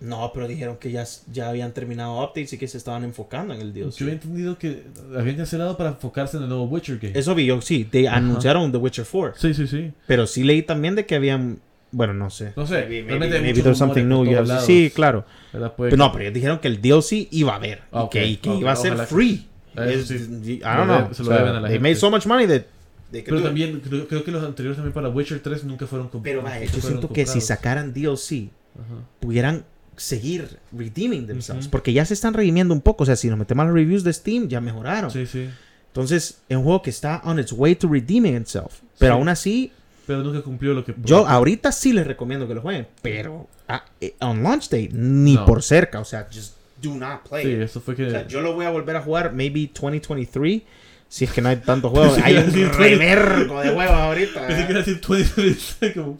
[0.01, 3.61] No, pero dijeron que ya, ya habían terminado updates y que se estaban enfocando en
[3.61, 3.93] el DLC.
[3.99, 4.84] yo he entendido que
[5.16, 7.84] habían cancelado para enfocarse en el nuevo Witcher game Eso vi yo, sí.
[7.84, 8.16] Te Ajá.
[8.16, 9.34] anunciaron The Witcher 4.
[9.36, 11.61] sí sí sí Pero sí leí también de que habían.
[11.91, 12.53] Bueno, no sé.
[12.55, 14.26] no sé Maybe, maybe muchos there's something new.
[14.61, 15.24] Sí, claro.
[15.53, 15.64] Pero
[15.97, 17.82] no, que- pero ellos dijeron que el DLC iba a haber.
[17.93, 19.47] Ah, y que, ok, y que ok, iba a ser ojalá que- free.
[19.76, 20.14] Es- sí.
[20.55, 21.14] I don't know.
[21.14, 21.80] se O lo sea, deben a la they gente.
[21.80, 22.62] made so much money that
[23.11, 26.43] Pero también, creo, creo que los anteriores también para Witcher 3 nunca fueron comp- Pero
[26.43, 27.45] vaya, yo siento que si comprados.
[27.47, 29.03] sacaran DLC, Ajá.
[29.20, 29.64] pudieran
[29.97, 31.64] seguir redeeming themselves.
[31.66, 31.70] Ujú.
[31.70, 33.05] Porque ya se están redimiendo un poco.
[33.05, 35.11] O sea, si nos metemos a las reviews de Steam, ya mejoraron.
[35.11, 35.49] Sí, sí.
[35.86, 38.80] Entonces, es un juego que está on its way to redeeming itself.
[38.99, 39.18] Pero Sí.
[39.18, 39.72] aún así,
[40.09, 40.95] Pero nunca cumplió lo que...
[41.05, 42.89] yo ahorita sí les recomiendo que lo jueguen.
[43.03, 45.45] Pero ah, eh, on launch day, ni No.
[45.45, 46.01] por cerca.
[46.01, 47.45] O sea, just do not play.
[47.45, 48.07] Sí, eso fue que...
[48.07, 50.63] O sea, yo lo voy a volver a jugar maybe 2023.
[51.11, 52.19] Si es que no hay tantos juegos.
[52.25, 52.79] Hay a un decir 20.
[52.79, 54.47] revergo de juegos ahorita.
[54.47, 54.71] Pensé que ¿eh?
[54.71, 56.19] iba a decir 2077 como...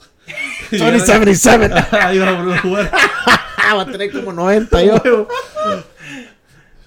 [0.71, 1.75] 2077.
[1.93, 2.93] Ahí va a volver a jugar.
[3.75, 4.95] Va a tener como 90 yo.
[5.05, 5.29] Huevo.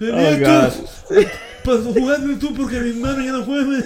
[0.00, 0.82] Nietos,
[1.64, 3.84] Pues jugadme tú porque mi hermano ya no juega.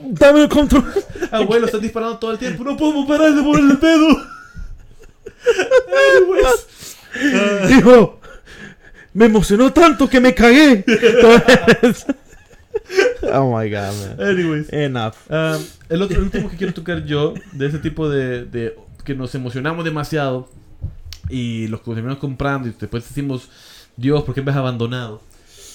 [0.00, 0.92] Dame el control.
[1.30, 2.64] Abuelo, estás disparando todo el tiempo.
[2.64, 4.06] No podemos parar de mover el pedo.
[6.16, 6.96] Anyways.
[7.14, 8.20] Ah, Hijo,
[9.12, 10.84] me emocionó tanto que me cagué.
[13.32, 14.20] oh my god, man.
[14.20, 14.72] anyways.
[14.72, 15.14] Enough.
[15.28, 15.58] Ah,
[15.88, 19.34] el, otro, el último que quiero tocar yo, de ese tipo de, de que nos
[19.34, 20.48] emocionamos demasiado
[21.28, 23.48] y los terminamos comprando y después decimos,
[23.96, 25.20] Dios, ¿por qué me has abandonado?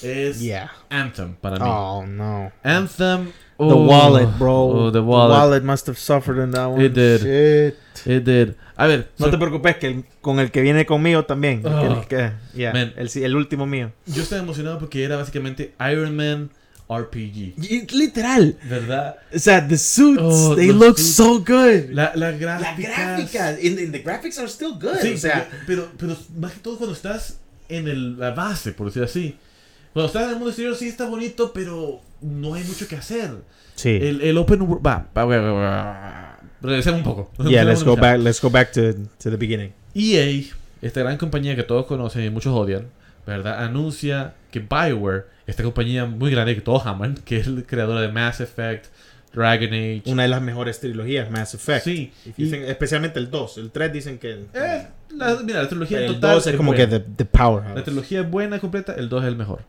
[0.02, 0.70] Es Yeah.
[0.90, 1.64] Anthem para mí.
[1.66, 2.52] Oh no.
[2.62, 3.26] Anthem.
[3.58, 4.54] The oh, wallet, bro.
[4.86, 5.64] Oh, the wallet.
[5.64, 6.80] must have suffered in that one.
[6.84, 7.20] It did.
[7.22, 8.06] Shit.
[8.06, 8.54] It did.
[8.76, 11.66] A ver, No so- te preocupes que el- con el que viene conmigo también.
[11.66, 11.80] Oh.
[12.00, 13.90] El, que- yeah, el, el último mío.
[14.06, 16.50] yo estaba emocionado porque era básicamente Iron Man
[16.88, 17.54] RPG.
[17.58, 18.56] Y- Literal.
[18.64, 19.16] ¿Verdad?
[19.34, 21.14] O sea, the suits, Oh, they look suits.
[21.16, 21.90] so good.
[21.90, 22.90] La, la La gráfica.
[23.16, 24.98] gráfica, in, in the graphics are still good.
[25.02, 28.86] Sí, o sea, pero, pero más que todo cuando estás en el- la base, por
[28.86, 29.36] decir así.
[29.98, 33.30] Cuando estás en el mundo exterior sí está bonito, pero no hay mucho que hacer.
[33.74, 33.98] sí.
[34.00, 34.60] El, el open.
[34.84, 36.38] Va, va.
[36.60, 37.30] Regresemos un poco.
[37.48, 38.18] yeah, let's go back.
[38.20, 39.72] Let's go back to, to the beginning.
[39.94, 40.44] EA,
[40.82, 42.86] esta gran compañía que todos conocen y muchos odian,
[43.26, 43.64] ¿verdad?
[43.64, 48.08] Anuncia que BioWare, esta compañía muy grande que todos aman, que es el creador de
[48.08, 48.86] Mass Effect,
[49.32, 50.02] Dragon Age.
[50.06, 51.84] Una de las mejores trilogías, Mass Effect.
[51.84, 52.12] Sí.
[52.36, 53.58] You y- especialmente el 2.
[53.58, 54.44] El 3 dicen que.
[54.54, 54.86] eh,
[55.16, 56.88] la, mira, la trilogía en el total 2 es como buena.
[56.88, 57.74] que the, the powerhouse.
[57.76, 59.62] La trilogía es buena, completa, el 2 es el mejor.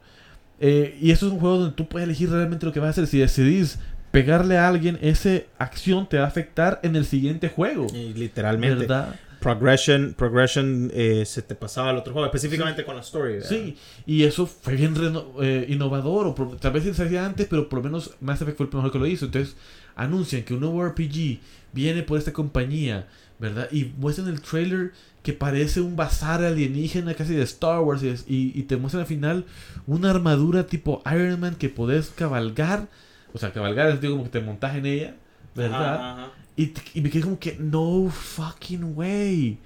[0.60, 2.90] Eh, y esto es un juego donde tú puedes elegir realmente lo que vas a
[2.92, 3.08] hacer.
[3.08, 3.80] Si decidís
[4.12, 7.88] pegarle a alguien, esa acción te va a afectar en el siguiente juego.
[7.94, 8.76] Y literalmente.
[8.88, 9.16] ¿Verdad?
[9.40, 13.36] Progression, progression eh, se te pasaba al otro juego, específicamente con la story.
[13.36, 13.48] ¿verdad?
[13.48, 17.48] Sí, y eso fue bien reno- eh, innovador, o por- tal vez se hacía antes,
[17.50, 19.24] pero por lo menos Mass Effect fue el primero que lo hizo.
[19.26, 19.56] Entonces
[19.96, 21.40] anuncian que un nuevo RPG
[21.72, 23.08] viene por esta compañía,
[23.40, 23.70] ¿verdad?
[23.72, 24.92] Y muestran el trailer
[25.24, 29.02] que parece un bazar alienígena casi de Star Wars y, es- y- y te muestran
[29.02, 29.46] al final
[29.88, 32.88] una armadura tipo Iron Man que podés cabalgar,
[33.34, 35.16] o sea, cabalgar es digo como que te montas en ella,
[35.56, 35.96] ¿verdad?
[35.96, 36.32] Ajá, ajá.
[36.56, 39.58] Y, me quedé como que, no fucking way.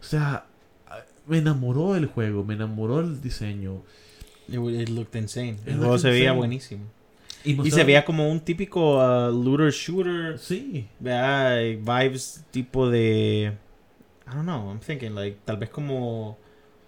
[0.00, 0.44] O sea,
[1.26, 3.82] me enamoró el juego, me enamoró el diseño.
[4.48, 5.56] It, it looked insane.
[5.62, 6.84] It El juego se veía buenísimo.
[7.44, 10.38] Y, Y se veía como un típico uh, looter shooter.
[10.38, 13.52] Sí, Vibes tipo de.
[14.26, 16.38] I don't know, I'm thinking, like, tal vez como.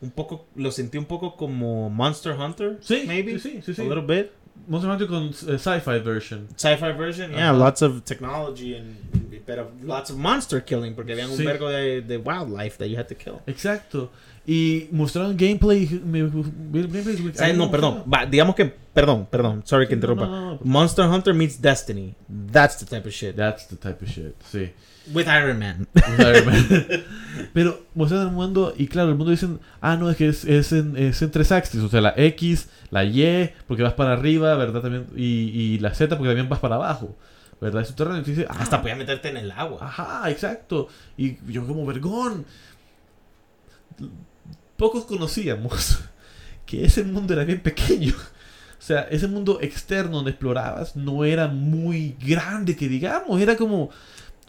[0.00, 0.46] Un poco.
[0.56, 2.78] Lo sentí un poco como Monster Hunter.
[2.82, 3.38] sí, maybe.
[3.38, 3.80] sí, sí, sí.
[3.82, 4.30] A little bit.
[4.68, 6.46] Monster Hunter con eh, sci-fi version.
[6.56, 7.30] Sci-fi version.
[7.32, 7.58] Yeah, Ajá.
[7.58, 8.96] lots of technology and.
[9.46, 10.94] Pero lots of monster killing.
[10.94, 11.44] Porque había un Sí.
[11.44, 13.40] vergo de, de wildlife that you had to kill.
[13.46, 14.10] Exacto.
[14.46, 15.84] Y mostraron gameplay.
[15.86, 18.04] O sea, no, perdón.
[18.12, 18.66] Va, digamos que.
[18.66, 19.62] Perdón, perdón.
[19.66, 20.26] Sorry que interrumpa.
[20.26, 20.60] no, no, no.
[20.62, 22.14] Monster Hunter meets Destiny.
[22.28, 23.36] That's the type of shit.
[23.36, 24.70] That's the type of shit, sí.
[25.12, 25.86] With Iron Man.
[26.18, 27.04] Iron Man.
[27.54, 30.72] Pero mostraron el mundo y claro, el mundo dicen, ah, no, es que es, es,
[30.72, 34.56] en, es en tres axis, o sea, la X, la Y, porque vas para arriba,
[34.56, 34.82] ¿verdad?
[34.82, 37.16] También, y, y la Z, porque también vas para abajo,
[37.60, 37.82] ¿verdad?
[37.82, 38.22] Es subterráneo.
[38.22, 39.78] Y tú dices, ah, Hasta podía meterte en el agua.
[39.82, 40.88] Ajá, exacto.
[41.16, 42.44] Y yo como vergón.
[44.76, 46.00] Pocos conocíamos
[46.66, 48.14] que ese mundo era bien pequeño.
[48.16, 53.40] O sea, ese mundo externo donde explorabas no era muy grande, que digamos.
[53.40, 53.90] Era como,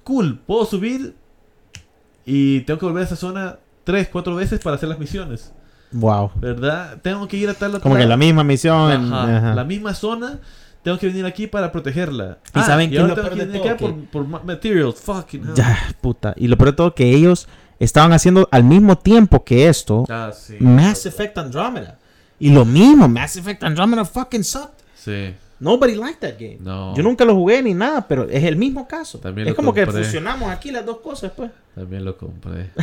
[0.04, 1.14] cool, puedo subir
[2.26, 5.54] y tengo que volver a esa zona tres, cuatro veces para hacer las misiones.
[5.92, 6.32] Wow.
[6.36, 6.98] ¿Verdad?
[7.02, 9.14] Tengo que ir a tal Como que la misma misión.
[9.14, 9.56] Ajá, ajá.
[9.56, 10.40] La misma zona.
[10.84, 12.38] Tengo que venir aquí para protegerla.
[12.54, 15.00] ¿Y saben qué es ahora lo tengo que venir acá por, por ma- materials.
[15.00, 15.54] Fucking hell.
[15.56, 16.34] Ya, puta.
[16.38, 17.48] Y lo peor de todo que ellos
[17.80, 20.58] estaban haciendo al mismo tiempo que esto Ah, sí.
[20.60, 21.98] Mass Effect Andromeda.
[22.40, 24.74] Y lo mismo, Mass Effect Andromeda fucking sucked.
[24.96, 25.34] Sí.
[25.60, 26.58] Nobody liked that game.
[26.60, 26.94] No.
[26.96, 29.20] Yo nunca lo jugué ni nada, pero es el mismo caso.
[29.20, 30.04] También es lo como que compré.
[30.04, 31.50] fusionamos aquí las dos cosas, pues.
[31.74, 32.70] También lo compré.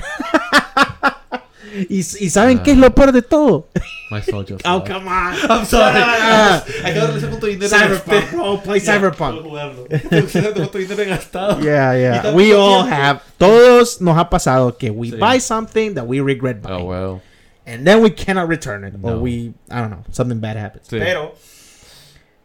[1.88, 2.62] Y, y ¿saben Ah.
[2.62, 3.68] qué es lo peor de todo?
[4.10, 4.58] My soldier.
[4.66, 5.32] Oh, come on.
[5.48, 6.02] I'm sorry.
[6.04, 6.62] Ah.
[6.84, 8.62] Acabo de realizar cuánto dinero Cyberpunk, bro.
[8.62, 9.42] Play Cyberpunk.
[10.74, 11.60] dinero he gastado.
[11.60, 12.32] Yeah, yeah.
[12.34, 12.94] We all tiempo.
[12.94, 13.20] have.
[13.38, 15.16] Todos nos ha pasado que we Sí.
[15.16, 16.86] buy something that we regret Oh, buying.
[16.86, 17.20] well.
[17.64, 18.92] and then we cannot return it.
[19.00, 19.18] Or No.
[19.20, 20.88] we, I don't know, something bad happens.
[20.88, 20.98] Sí.
[20.98, 21.34] Pero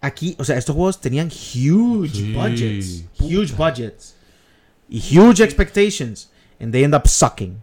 [0.02, 2.34] aquí, o sea, estos juegos tenían huge Sí.
[2.34, 3.06] budgets.
[3.20, 4.16] Huge budgets.
[4.90, 6.30] Y huge expectations.
[6.60, 7.62] And they end up sucking.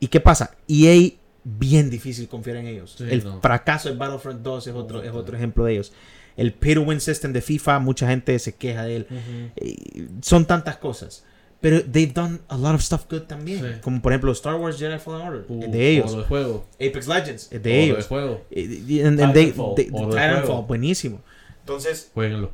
[0.00, 0.56] ¿Y qué pasa?
[0.68, 1.12] EA,
[1.44, 2.96] bien difícil confiar en ellos.
[2.98, 3.40] Sí, el no.
[3.40, 5.92] fracaso de Battlefront 2 es otro, es otro ejemplo de ellos.
[6.36, 9.06] El pay to win system de FIFA, mucha gente se queja de él.
[9.10, 9.50] Ujú.
[9.56, 11.24] Eh, Son tantas cosas.
[11.60, 13.60] Pero they've done a lot of stuff good también.
[13.60, 13.80] Sí.
[13.80, 15.44] Como por ejemplo Star Wars Jedi Fallen Order.
[15.48, 16.10] Uh, es de ellos.
[16.12, 16.66] Oro de juego.
[16.74, 17.48] Apex Legends.
[17.50, 17.96] Es de ellos.
[17.98, 18.40] de juego.
[18.50, 21.20] Titanfall, Titanfall, buenísimo.
[21.66, 22.52] Entonces, Jueguenlo.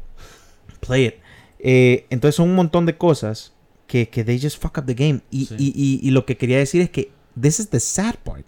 [0.81, 1.15] play it.
[1.59, 3.53] Eh, entonces son un montón de cosas
[3.87, 5.21] que, que they just fuck up the game.
[5.31, 5.55] Y, Sí.
[5.59, 8.47] y, y, y lo que quería decir es que this is the sad part.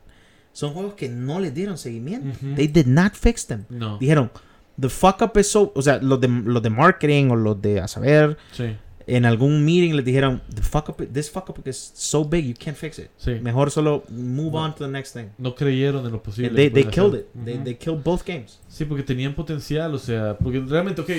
[0.53, 2.39] Son juegos que no le dieron seguimiento.
[2.57, 3.65] They did not fix them.
[3.69, 3.99] No.
[3.99, 4.31] Dijeron,
[4.81, 5.71] the fuck up is so...
[5.75, 8.75] O sea, los de, los de marketing o los de a saber, Sí.
[9.07, 12.55] En algún meeting les dijeron, the fuck up, this fuck up is so big, you
[12.59, 13.11] can't fix it.
[13.19, 13.33] Sí.
[13.41, 14.59] Mejor solo move No.
[14.65, 15.27] on to the next thing.
[15.39, 16.51] No creyeron en lo posible.
[16.51, 17.21] They, they killed hacer.
[17.35, 17.45] it.
[17.45, 17.65] They, Ujú.
[17.65, 18.61] they killed both games.
[18.69, 21.11] Sí, porque tenían potencial, o sea, porque realmente, ok,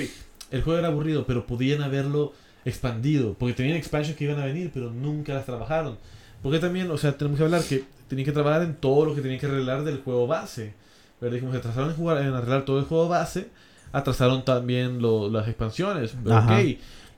[0.50, 2.32] el juego era aburrido, pero podían haberlo
[2.64, 5.96] expandido, porque tenían expansions que iban a venir, pero nunca las trabajaron.
[6.42, 9.20] Porque también, o sea, tenemos que hablar que tenían que trabajar en todo lo que
[9.20, 10.74] tenían que arreglar del juego base.
[11.20, 11.40] ¿verdad?
[11.40, 13.48] Como se atrasaron en, jugar, en arreglar todo el juego base,
[13.92, 16.14] atrasaron también lo- las expansiones.
[16.22, 16.50] Pero, ok,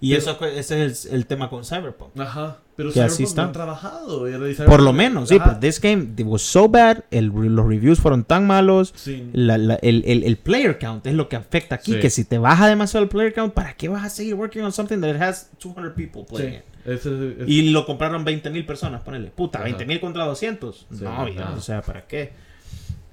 [0.01, 2.19] Y Pero- eso, ese es el, el tema con Cyberpunk.
[2.21, 4.29] ajá, pero Que así Cyberpunk no han trabajado.
[4.49, 7.99] Y Por lo menos, sí, pero this game it was so bad, el, los reviews
[7.99, 9.29] fueron tan malos, sí.
[9.33, 11.99] la- la- el, el- el player count es lo que afecta aquí, Sí.
[12.01, 14.73] que si te baja demasiado el player count, ¿para qué vas a seguir working on
[14.73, 16.87] something that has 200 people playing Sí, it?
[16.93, 19.31] ese- ese- Y lo compraron 20 mil personas, ponele.
[19.35, 19.65] Puta, Ajá.
[19.65, 20.87] 20 mil contra 200.
[20.93, 21.57] Sí, no, ya, no.
[21.57, 22.33] o sea, ¿para qué?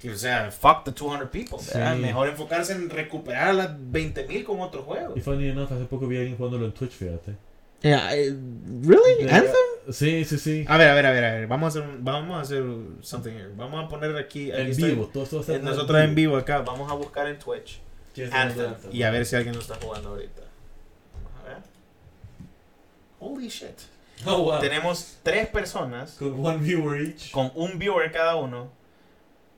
[0.10, 1.58] O sea, fuck the 200 people.
[1.60, 1.78] Sí.
[2.02, 5.14] Mejor enfocarse en recuperar a las 20 mil con otro juego.
[5.16, 7.36] Y funny enough, hace poco vi a alguien jugándolo en Twitch, fíjate.
[7.82, 9.18] Yeah, ¿Really?
[9.20, 9.36] Yeah.
[9.36, 9.54] ¿Anthem?
[9.92, 10.66] Sí, sí, sí.
[10.68, 11.48] A ver, a ver, a ver, a ver.
[11.48, 12.64] Vamos a hacer, un- vamos a hacer
[13.02, 13.50] something here.
[13.56, 14.52] Vamos a poner aquí.
[14.52, 16.60] aquí en estoy- vivo, todo esto va a ser en nosotros en vivo acá.
[16.62, 17.80] Vamos a buscar en Twitch.
[18.16, 18.70] ¿Quién es Anthem.
[18.70, 18.92] Anthem?
[18.96, 20.42] Y a ver si alguien lo está jugando ahorita.
[21.14, 21.58] Vamos a ver.
[23.20, 23.80] Holy shit.
[24.26, 24.60] Oh, wow.
[24.60, 27.32] Tenemos tres personas Con one viewer each.
[27.32, 28.70] con un viewer cada uno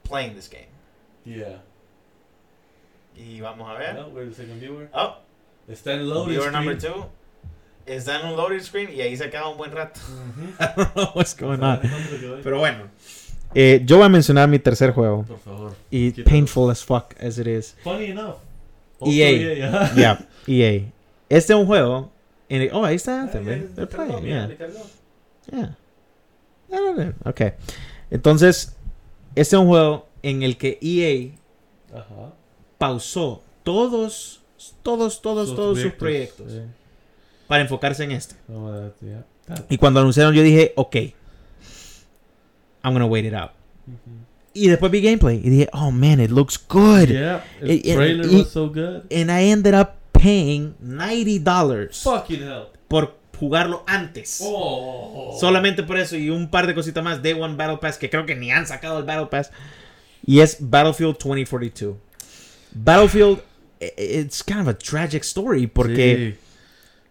[0.08, 0.68] playing this game.
[1.26, 1.62] Yeah.
[3.16, 3.96] Y vamos a ver.
[3.96, 4.90] No, we're the second viewer.
[4.94, 5.18] Oh,
[5.68, 6.66] Está en loading viewer screen.
[6.66, 7.06] number two.
[7.86, 10.00] Está en un loading screen y ahí se queda un buen rato.
[10.00, 10.50] Ujú.
[10.60, 11.80] I don't know what's going on.
[12.44, 12.90] Pero bueno.
[13.56, 15.24] Eh, yo voy a mencionar mi tercer juego.
[15.24, 15.74] Por favor.
[15.90, 16.30] Y Quítalo.
[16.30, 17.76] painful as fuck as it is.
[17.84, 18.36] Funny enough.
[19.06, 19.66] EA.
[19.68, 19.96] ajá.
[19.96, 20.92] Yeah, EA.
[21.30, 22.12] Este es un juego.
[22.50, 24.48] En el- oh, ahí está Anthem, They're playing, yeah.
[25.52, 25.76] Yeah.
[26.72, 27.42] Ah, no, no, Ok.
[28.12, 28.76] Entonces,
[29.42, 31.32] este es un juego en el que EA
[31.98, 32.34] Ajá.
[32.78, 34.42] pausó todos,
[34.84, 36.60] todos, todos, todos sus proyectos Sí.
[37.48, 38.36] para enfocarse en este.
[38.48, 39.26] No, that- yeah.
[39.48, 40.96] That- Y cuando anunciaron, yo dije, ok,
[42.84, 43.52] I'm gonna wait it out.
[44.54, 47.08] Y después vi gameplay y dije, oh man, it looks good.
[47.10, 49.04] Yeah, trailer y- was so good.
[49.12, 52.68] And I ended up paying $90 Fucking hell.
[52.88, 54.40] por jugarlo antes.
[54.44, 55.38] Oh.
[55.40, 57.22] Solamente por eso y un par de cositas más.
[57.22, 59.52] Day One Battle Pass, que creo que ni han sacado el Battle Pass.
[60.26, 61.96] Y es Battlefield 2042.
[62.72, 63.42] Battlefield,
[63.80, 66.47] eh, it's kind of a tragic story porque Sí.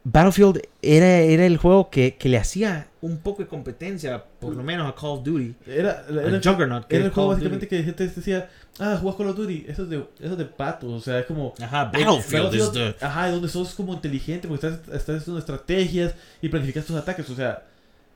[0.08, 4.62] Battlefield era, era el juego que, que le hacía un poco de competencia, por lo
[4.62, 5.54] menos a Call of Duty.
[5.66, 6.86] Era, era, Juggernaut.
[6.86, 8.48] que era es el juego básicamente que gente decía,
[8.78, 11.26] ah, jugas Call of Duty, eso es de, eso es de patos, o sea, es
[11.26, 11.54] como...
[11.60, 12.94] Ajá, Battlefield is the...
[13.00, 17.34] Ajá, donde sos como inteligente, porque estás, estás haciendo estrategias y planificas tus ataques, o
[17.34, 17.64] sea,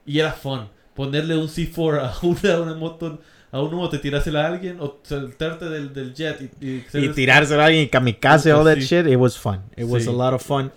[0.07, 0.68] y era fun.
[0.95, 3.18] Ponerle un C4 a una, a una moto,
[3.51, 7.09] a uno o te tirársela a alguien, o saltarte del, del jet y, y, y
[7.09, 8.82] tirárselo a alguien y kamikaze, all that Sí.
[8.82, 9.61] shit, it was fun.
[9.76, 10.09] It was Sí.
[10.09, 10.70] a lot of fun.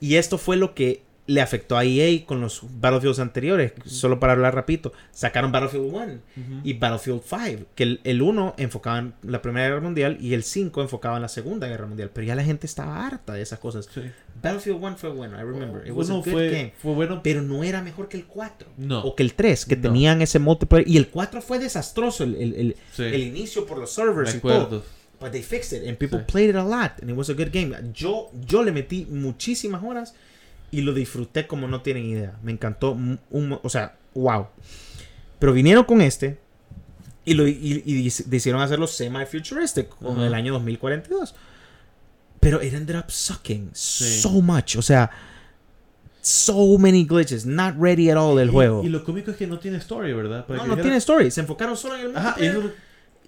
[0.00, 3.72] Y esto fue lo que le afectó a EA con los Battlefields anteriores.
[3.84, 4.92] Solo para hablar rapidito.
[5.12, 6.20] Sacaron Battlefield 1 Ujú.
[6.64, 7.64] y Battlefield 5.
[7.76, 11.22] Que el, el 1 enfocaba en la Primera Guerra Mundial y el 5 enfocaba en
[11.22, 12.10] la Segunda Guerra Mundial.
[12.12, 13.88] Pero ya la gente estaba harta de esas cosas.
[13.94, 14.00] Sí.
[14.42, 15.86] Battlefield 1 fue bueno, I remember.
[15.86, 16.72] It was Bueno, a good fue, game.
[16.82, 17.20] fue bueno.
[17.22, 18.68] Pero no era mejor que el 4.
[18.78, 19.00] No.
[19.02, 19.82] O que el 3, que No.
[19.82, 20.88] tenían ese multiplayer.
[20.88, 22.24] Y el 4 fue desastroso.
[22.24, 23.04] El, el, el- Sí.
[23.04, 24.82] el inicio por los Me servers todo.
[25.20, 26.24] But they fixed it and people Sí.
[26.26, 27.76] played it a lot and it was a good game.
[27.92, 30.14] Yo, yo le metí muchísimas horas
[30.70, 32.38] y lo disfruté como no tienen idea.
[32.42, 34.46] Me encantó, un, o sea, wow.
[35.38, 36.38] Pero vinieron con este
[37.26, 40.26] y, lo, y, y decidieron hacerlo semi-futuristic con Ajá.
[40.26, 41.34] el año 2042.
[42.40, 44.20] Pero it ended up sucking Sí.
[44.22, 44.76] so much.
[44.76, 45.10] O sea,
[46.22, 47.44] so many glitches.
[47.44, 48.82] Not ready at all el Y- juego.
[48.84, 50.46] Y, lo cómico es que no tiene story, ¿verdad?
[50.46, 51.30] Para no, no dijera- tiene story.
[51.30, 52.36] Se enfocaron solo en el Ajá,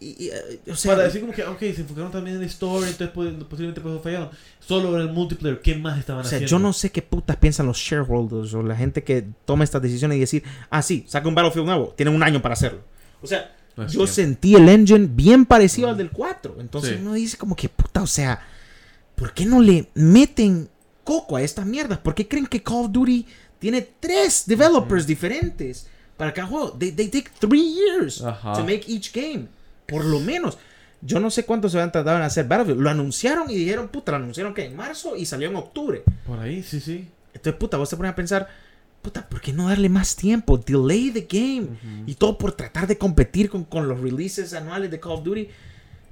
[0.02, 2.46] y Y- eh, o sea, para decir como que, ok, se enfocaron también en la
[2.48, 3.08] story, entonces
[3.48, 4.30] posiblemente por eso fallaron.
[4.60, 6.50] Solo en el multiplayer, ¿qué más estaban O sea, haciendo?
[6.50, 10.16] yo no sé qué putas piensan los shareholders o la gente que toma estas decisiones
[10.16, 12.80] y decir, ah, sí, saca un Battlefield nuevo, tienen un año para hacerlo.
[13.22, 14.06] O sea, No yo cierto.
[14.12, 15.98] sentí el engine bien parecido al Mm.
[15.98, 16.56] del 4.
[16.60, 16.96] Entonces Sí.
[17.00, 18.40] uno dice como que puta, o sea,
[19.14, 20.68] ¿por qué no le meten
[21.04, 21.98] coco a estas mierdas?
[21.98, 23.26] ¿Por qué creen que Call of Duty
[23.58, 25.86] tiene tres developers diferentes
[26.16, 26.72] para cada juego?
[26.72, 28.52] They, they take three years Ajá.
[28.54, 29.46] to make each game.
[29.86, 30.58] Por lo menos.
[31.00, 32.80] Yo no sé cuánto se van a tardar en hacer Battlefield.
[32.80, 36.02] Lo anunciaron y dijeron, puta, lo anunciaron que en marzo y salió en octubre.
[36.26, 37.08] Por ahí, sí, sí.
[37.34, 38.48] Entonces, puta, vos te pones a pensar,
[39.02, 40.58] puta, ¿por qué no darle más tiempo?
[40.58, 41.68] Delay the game.
[42.06, 45.48] Y todo por tratar de competir con, con los releases anuales de Call of Duty.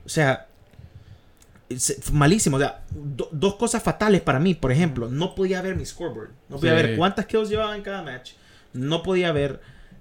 [0.04, 0.48] O sea,
[1.68, 2.56] es malísimo.
[2.56, 4.54] O sea, do- dos cosas fatales para mí.
[4.54, 6.30] Por ejemplo, no podía ver mi scoreboard.
[6.48, 6.82] No podía Sí.
[6.86, 8.32] ver cuántas kills llevaba en cada match.
[8.72, 9.60] No podía ver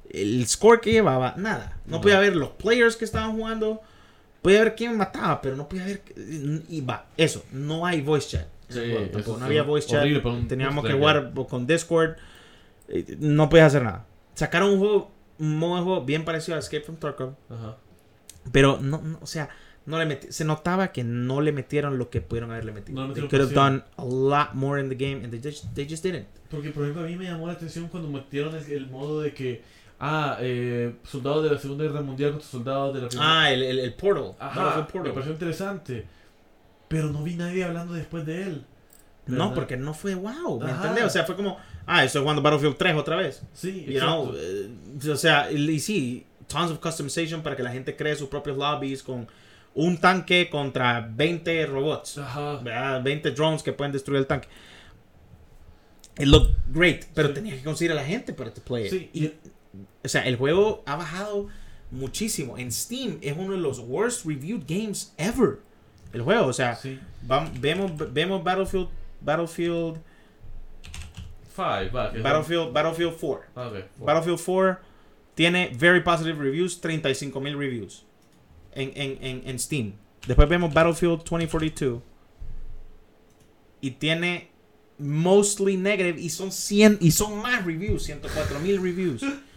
[0.09, 1.35] el score que llevaba.
[1.37, 1.77] Nada.
[1.85, 2.01] No, No.
[2.01, 3.81] podía ver los players que estaban jugando.
[4.41, 6.01] Podía ver quién mataba, pero no podía ver.
[6.69, 7.43] Y va, eso.
[7.51, 8.47] No hay voice chat.
[8.69, 10.03] Sí, Bueno, tampoco, no había voice chat.
[10.47, 12.11] Teníamos que jugar con Discord.
[12.87, 14.05] Eh, No podías hacer nada.
[14.35, 17.33] Sacaron un juego, un modo de juego bien parecido a Escape from Tarkov.
[17.49, 17.77] Ajá.
[18.51, 19.49] Pero no, no, o sea,
[19.85, 23.05] no le meti- se notaba que no le metieron lo que pudieron haberle metido.
[23.07, 25.87] No they could have done a lot more in the game and they just, they
[25.87, 26.27] just didn't.
[26.49, 29.33] Porque, por ejemplo, a mí me llamó la atención cuando metieron el, el modo de
[29.33, 29.61] que,
[29.99, 33.41] ah, eh, soldados de la Segunda Guerra Mundial contra soldados de la Primera.
[33.41, 34.33] Ah, el, el, el Portal.
[34.39, 35.13] Ajá, me Portal.
[35.13, 36.05] pareció interesante.
[36.87, 38.65] Pero no vi nadie hablando después de él.
[39.27, 40.75] No, porque no fue wow, ¿me Ajá.
[40.77, 41.03] entiendes?
[41.03, 43.43] O sea, fue como, ah, estoy jugando Battlefield 3 otra vez.
[43.53, 44.71] Sí, You know, eh,
[45.11, 48.57] o sea, y, y sí, tons of customization para que la gente cree sus propios
[48.57, 49.27] lobbies con
[49.75, 52.17] un tanque contra 20 robots.
[52.17, 52.55] Ajá.
[52.57, 53.03] ¿verdad?
[53.03, 54.47] 20 drones que pueden destruir el tanque.
[56.17, 57.33] It looked great, pero Sí.
[57.35, 58.89] tenías que conseguir a la gente para to play it.
[58.91, 59.31] Sí, Y,
[60.03, 61.47] o sea, el juego ha bajado
[61.91, 62.57] muchísimo.
[62.57, 65.59] En Steam es uno de los worst reviewed games ever.
[66.13, 66.99] El juego, o sea, Sí.
[67.59, 68.87] vemos, vemos Battlefield,
[69.21, 69.97] Battlefield,
[71.55, 72.11] Five, va.
[72.11, 73.45] que- Battlefield, Battlefield 4.
[73.55, 73.75] Ah, ok.
[74.05, 74.79] Battlefield 4
[75.35, 78.05] tiene very positive reviews, 35 mil reviews
[78.73, 79.93] en, en, en, en Steam.
[80.27, 82.01] Después vemos Battlefield 2042
[83.81, 84.49] y tiene
[84.97, 89.23] mostly negative y son 100 y son más reviews, 104 mil reviews.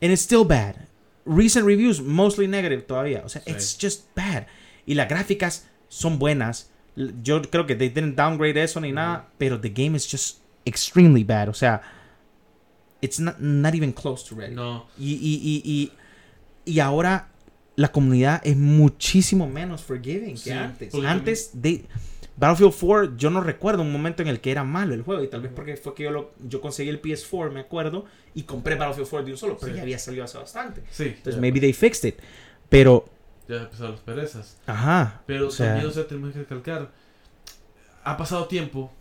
[0.00, 0.86] And it's still bad.
[1.24, 3.22] Recent reviews mostly negative todavía.
[3.24, 3.50] O sea, Sí.
[3.52, 4.46] it's just bad.
[4.86, 6.70] Y las gráficas son buenas.
[7.22, 11.22] Yo creo que they didn't downgrade eso ni nada, pero the game is just extremely
[11.24, 11.48] bad.
[11.48, 11.80] O sea,
[13.00, 14.54] it's not, not even close to ready.
[14.54, 14.86] No.
[14.98, 15.92] Y, y, y, y,
[16.72, 17.28] y ahora
[17.76, 20.90] la comunidad es muchísimo menos forgiving Sí, que antes.
[20.90, 21.84] porque Antes de
[22.38, 25.22] Battlefield 4, yo no recuerdo un momento en el que era malo el juego.
[25.24, 28.44] Y tal vez porque fue que yo, lo, yo conseguí el PS4, me acuerdo, y
[28.44, 29.56] compré Battlefield 4 de un solo.
[29.58, 29.76] Pero Sí.
[29.76, 30.82] ya había salido hace bastante.
[30.90, 31.04] Sí.
[31.04, 32.16] Entonces, ya, maybe they fixed it.
[32.68, 33.06] Pero,
[33.48, 34.56] ya empezaron las perezas.
[34.66, 35.22] ajá.
[35.26, 36.90] Pero o sea, también, o sea, tenemos que recalcar.
[38.04, 38.92] Ha pasado tiempo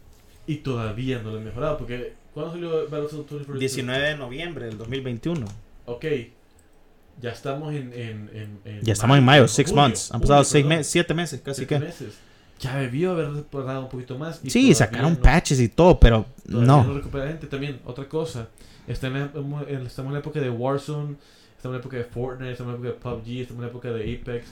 [0.47, 1.77] y todavía no lo han mejorado.
[1.77, 3.59] Porque, ¿cuándo salió Battlefield 2042?
[3.59, 5.45] 19 de noviembre del 2021.
[5.85, 6.05] Ok.
[7.21, 7.93] Ya estamos en.
[7.93, 10.11] en, en, en Ya estamos en mayo, six junio, months.
[10.11, 11.85] Han pasado seis perdón, meses, siete meses, casi siete que.
[11.85, 12.17] meses.
[12.59, 14.39] Ya debió haber tardado un poquito más.
[14.43, 16.83] y Sí, sacaron no- patches y todo, pero no.
[16.83, 17.47] no recupera gente.
[17.47, 18.47] También, otra cosa.
[18.87, 19.31] Está en la-
[19.67, 21.15] en- estamos en la época de Warzone.
[21.55, 22.51] Estamos en la época de Fortnite.
[22.53, 23.41] Estamos en la época de PUBG.
[23.41, 24.47] Estamos en la época de Apex.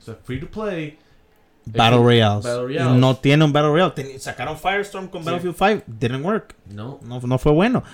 [0.00, 0.96] O sea, free to play.
[1.66, 2.44] Battle Royales.
[2.44, 2.96] Battle Royales.
[2.98, 3.92] No tiene un Battle Royale.
[3.94, 5.26] Ten- sacaron Firestorm con Sí.
[5.30, 5.84] Battlefield 5.
[5.86, 6.54] Didn't work.
[6.72, 6.98] No.
[7.02, 7.84] No, no fue bueno.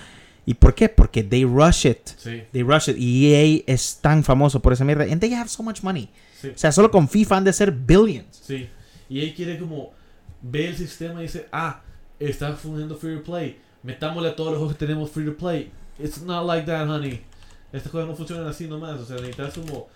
[0.45, 0.87] ¿Y por qué?
[0.87, 2.07] Porque they rush it.
[2.17, 2.43] Sí.
[2.53, 2.95] They rush it.
[2.97, 5.03] Y EA es tan famoso por esa mierda.
[5.03, 6.09] And they have so much money.
[6.39, 6.49] Sí.
[6.49, 8.27] O sea, solo con FIFA han de ser billions.
[8.31, 8.69] Sí.
[9.09, 9.91] Y él quiere como
[10.41, 11.81] ve el sistema y dice, ah,
[12.19, 13.59] está funcionando free to play.
[13.83, 15.71] Metámosle a todos los juegos que tenemos free to play.
[15.99, 17.21] It's not like that, honey.
[17.71, 18.99] Estas cosas no funcionan así nomás.
[18.99, 19.87] O sea, necesitas como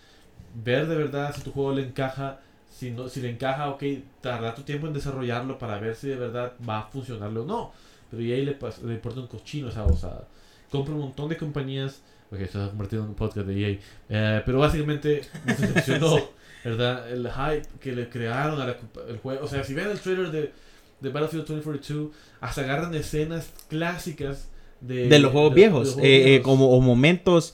[0.64, 2.40] ver de verdad si tu juego le encaja.
[2.70, 3.84] Si, no, si le encaja, ok,
[4.22, 7.72] tarda tu tiempo en desarrollarlo para ver si de verdad va a funcionarle o no.
[8.10, 10.28] Pero y ahí le, le importa un cochino esa osada.
[10.70, 12.02] Compra un montón de compañías.
[12.32, 13.80] Ok, se ha convertido en un podcast de EA.
[14.10, 16.18] Eh, pero básicamente nos decepcionó.
[16.64, 17.12] ¿Verdad?
[17.12, 18.76] El hype que le crearon al
[19.22, 19.44] juego.
[19.44, 20.52] O sea, si ven el trailer de,
[21.00, 22.10] de Battlefield 2042,
[22.40, 24.48] hasta agarran escenas clásicas
[24.82, 25.86] de, De los juegos de- viejos.
[25.86, 27.54] los juegos eh, eh, como o momentos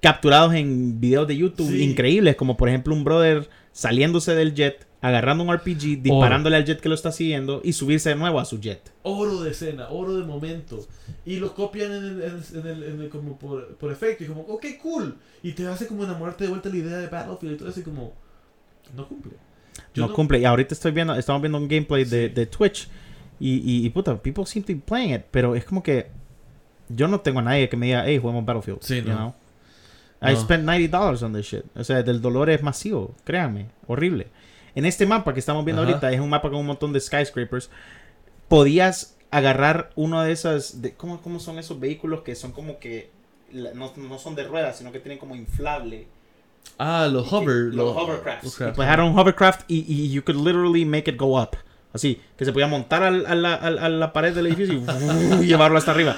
[0.00, 1.82] capturados en videos de YouTube Sí.
[1.82, 2.36] increíbles.
[2.36, 6.88] Como por ejemplo un brother saliéndose del jet, agarrando un RPG, disparándole al jet que
[6.88, 8.92] lo está siguiendo y subirse de nuevo a su jet.
[9.02, 10.86] Oro de escena, oro de momento.
[11.24, 14.24] Y lo copian en el, en el- en el- en el- como por, por efecto.
[14.24, 15.16] Y como, ok, cool.
[15.42, 18.14] Y te hace como enamorarte de vuelta la idea de Battlefield y todo así como...
[18.94, 19.32] No cumple.
[19.94, 20.38] No, cumple.
[20.40, 22.34] Y ahorita estoy viendo, estamos viendo un gameplay de, Sí.
[22.34, 22.88] de Twitch.
[23.38, 25.22] Y, y, y, puta, people seem to be playing it.
[25.30, 26.08] Pero es como que
[26.88, 28.80] yo no tengo a nadie que me diga, hey, juguemos Battlefield.
[28.82, 29.14] Sí, you no.
[29.16, 29.34] know?
[30.22, 30.40] I No.
[30.40, 31.64] spent $90 on this shit.
[31.76, 33.14] O sea, del dolor es masivo.
[33.24, 33.66] Créanme.
[33.86, 34.28] Horrible.
[34.74, 35.90] En este mapa que estamos viendo Ajá.
[35.92, 37.70] ahorita, es un mapa con un montón de skyscrapers.
[38.48, 40.80] Podías agarrar uno de esas.
[40.82, 43.10] De, ¿cómo, ¿Cómo son esos vehículos que son como que.
[43.52, 46.06] no, no son de ruedas, sino que tienen como inflable.
[46.78, 47.74] Ah, los hover.
[47.74, 48.60] Los hovercrafts.
[48.60, 51.56] Y pues era un hovercraft y, y you could literally make it go up.
[51.92, 55.78] Así, que se podía montar al, a, la, a, la, pared del edificio y, llevarlo
[55.78, 56.14] hasta arriba.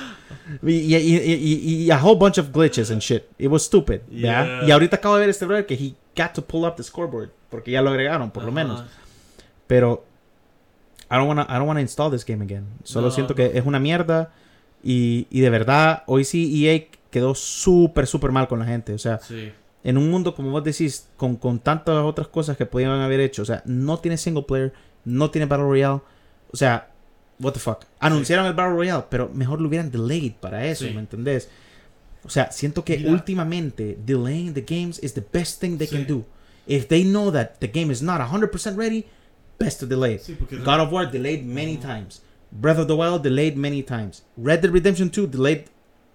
[0.64, 3.24] Y, y, y, a whole bunch of glitches and shit.
[3.38, 4.00] It was stupid.
[4.10, 4.64] Yeah.
[4.66, 7.30] Y ahorita acabo de ver este brother que he got to pull up the scoreboard.
[7.48, 8.82] Porque ya lo agregaron, por lo menos.
[9.68, 10.04] Pero
[11.10, 12.66] I don't wanna, I don't wanna install this game again.
[12.82, 14.32] Solo siento que es una mierda.
[14.82, 18.94] Y, y de verdad, hoy sí EA quedó súper, súper mal con la gente.
[18.94, 19.20] O sea,
[19.84, 23.42] en un mundo, como vos decís, con, con tantas otras cosas que podían haber hecho.
[23.42, 24.72] O sea, no tiene single player,
[25.04, 26.00] no tiene Battle Royale.
[26.52, 26.90] O sea,
[27.38, 27.84] what the fuck.
[28.00, 31.48] Anunciaron el Battle Royale, pero mejor lo hubieran delayed para eso, ¿me entendés?
[32.24, 36.24] O sea, siento que últimamente delaying the games is the best thing they can do.
[36.66, 39.06] If they know that the game is not 100% ready,
[39.58, 40.20] best to delay
[40.64, 42.20] God of War delayed many times.
[42.50, 44.22] Breath of the Wild delayed many times.
[44.36, 45.64] Red Dead Redemption 2 delayed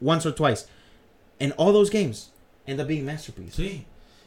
[0.01, 0.65] once or twice.
[1.39, 2.29] And all those games
[2.65, 3.55] end up being masterpieces.
[3.55, 3.85] Sí.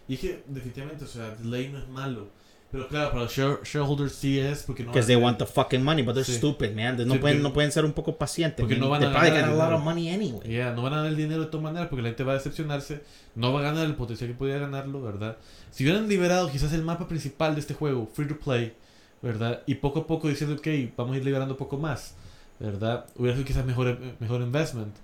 [0.08, 2.28] Y es que definitivamente, o sea, delay no es malo.
[2.70, 4.90] Pero claro, para los shareholders sí es porque no.
[4.90, 6.96] Because they want the fucking money, but they're stupid, man.
[7.06, 8.60] no, pueden, no pueden ser un poco pacientes.
[8.60, 9.44] Porque no van a ganar.
[9.44, 10.46] a lot of money anyway.
[10.48, 12.36] Yeah, no van a ganar el dinero de todas maneras porque la gente va a
[12.36, 13.02] decepcionarse.
[13.34, 15.36] No va a ganar el potencial que podría ganarlo, ¿verdad?
[15.70, 18.74] Si hubieran liberado quizás el mapa principal de este juego, free to play,
[19.22, 19.62] ¿verdad?
[19.66, 20.66] Y poco a poco diciendo, ok,
[20.96, 22.14] vamos a ir liberando poco más,
[22.58, 23.06] ¿verdad?
[23.16, 24.94] Hubiera sido quizás mejor, mejor investment.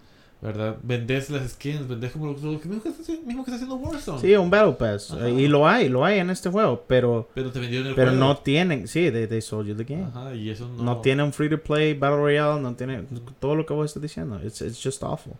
[0.42, 0.76] ¿Verdad?
[0.82, 4.20] Vendés las skins, vendés como lo, mismo, que está, mismo, que está, haciendo Warzone.
[4.20, 5.16] Sí, un Battle Pass.
[5.38, 7.30] Y lo hay, lo hay en este juego, pero...
[7.32, 10.04] Pero te vendieron el Pero no tienen, sí, they, they sold you the game.
[10.04, 10.82] Ajá, y eso no...
[10.82, 13.04] No tiene un free to play, Battle Royale, no tiene
[13.38, 14.40] todo lo que vos estás diciendo.
[14.44, 15.34] It's, it's just awful.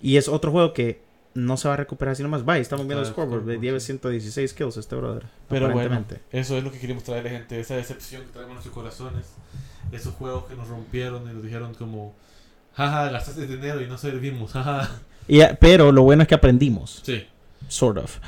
[0.00, 1.02] Y es otro juego que
[1.34, 2.42] no se va a recuperar sino más.
[2.42, 3.60] Vaya, estamos viendo el scoreboard.
[3.60, 5.26] Lleva 116 kills este brother.
[5.48, 7.60] Pero bueno, eso es lo que queríamos traerle, gente.
[7.60, 9.26] Esa decepción que traemos en nuestros corazones.
[9.92, 12.14] Esos juegos que nos rompieron y nos dijeron como
[12.76, 14.90] jaja, gastaste dinero y no servimos, jaja.
[15.28, 17.02] Y, pero lo bueno es que aprendimos.
[17.04, 17.26] Sí.
[17.68, 18.18] Sort of.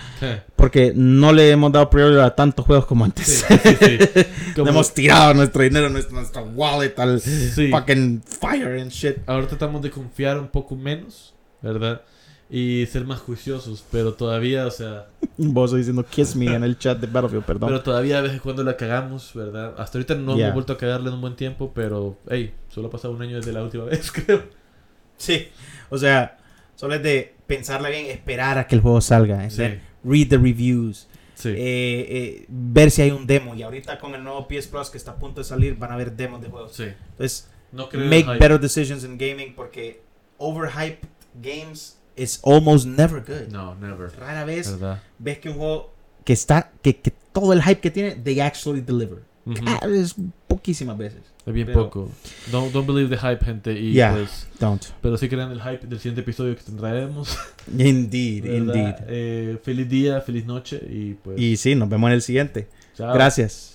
[0.56, 3.44] Porque no le hemos dado prioridad a tantos juegos como antes.
[3.46, 3.98] Sí, sí,
[4.56, 9.18] hemos tirado nuestro dinero, nuestro, wallet al fucking fire and shit.
[9.26, 12.02] Ahora tratamos de confiar un poco menos, ¿verdad?
[12.50, 15.06] Y ser más juiciosos, pero todavía, o sea...
[15.36, 17.68] Vos diciendo kiss me en el chat de Battlefield, perdón.
[17.68, 19.74] Pero todavía a veces cuando la cagamos, ¿verdad?
[19.78, 22.90] Hasta ahorita no hemos vuelto a cagarle en un buen tiempo, pero, hey, solo ha
[22.90, 24.44] pasado un año desde la última vez, creo.
[25.18, 25.48] Sí,
[25.90, 26.38] o sea,
[26.74, 29.62] solo es de pensarla bien, esperar a que el juego salga, sí.
[30.02, 31.50] read the reviews, sí.
[31.50, 33.54] eh, eh, ver si hay un demo.
[33.54, 35.94] Y ahorita con el nuevo PS Plus que está a punto de salir, van a
[35.94, 36.72] haber demos de juegos.
[36.72, 36.84] Sí.
[37.10, 40.02] Entonces, no make better decisions in gaming porque
[40.38, 41.06] overhyped
[41.42, 43.50] games it's almost never good.
[43.50, 44.10] No, never.
[44.18, 44.76] Rara vez
[45.18, 45.92] ves que un juego
[46.24, 49.22] que está, que, que, todo el hype que tiene, they actually deliver.
[49.82, 50.14] Es
[50.46, 51.22] poquísimas veces.
[51.46, 52.10] Es bien poco.
[52.52, 53.72] Don't, don't believe the hype, gente.
[53.72, 54.84] Y yeah, pues, don't.
[55.00, 57.38] Pero sí crean el hype del siguiente episodio que tendremos.
[57.72, 58.94] Indeed, indeed.
[59.06, 61.40] Eh, feliz día, feliz noche y pues...
[61.40, 62.68] Y sí, nos vemos en el siguiente.
[62.94, 63.14] Chao.
[63.14, 63.66] Gracias.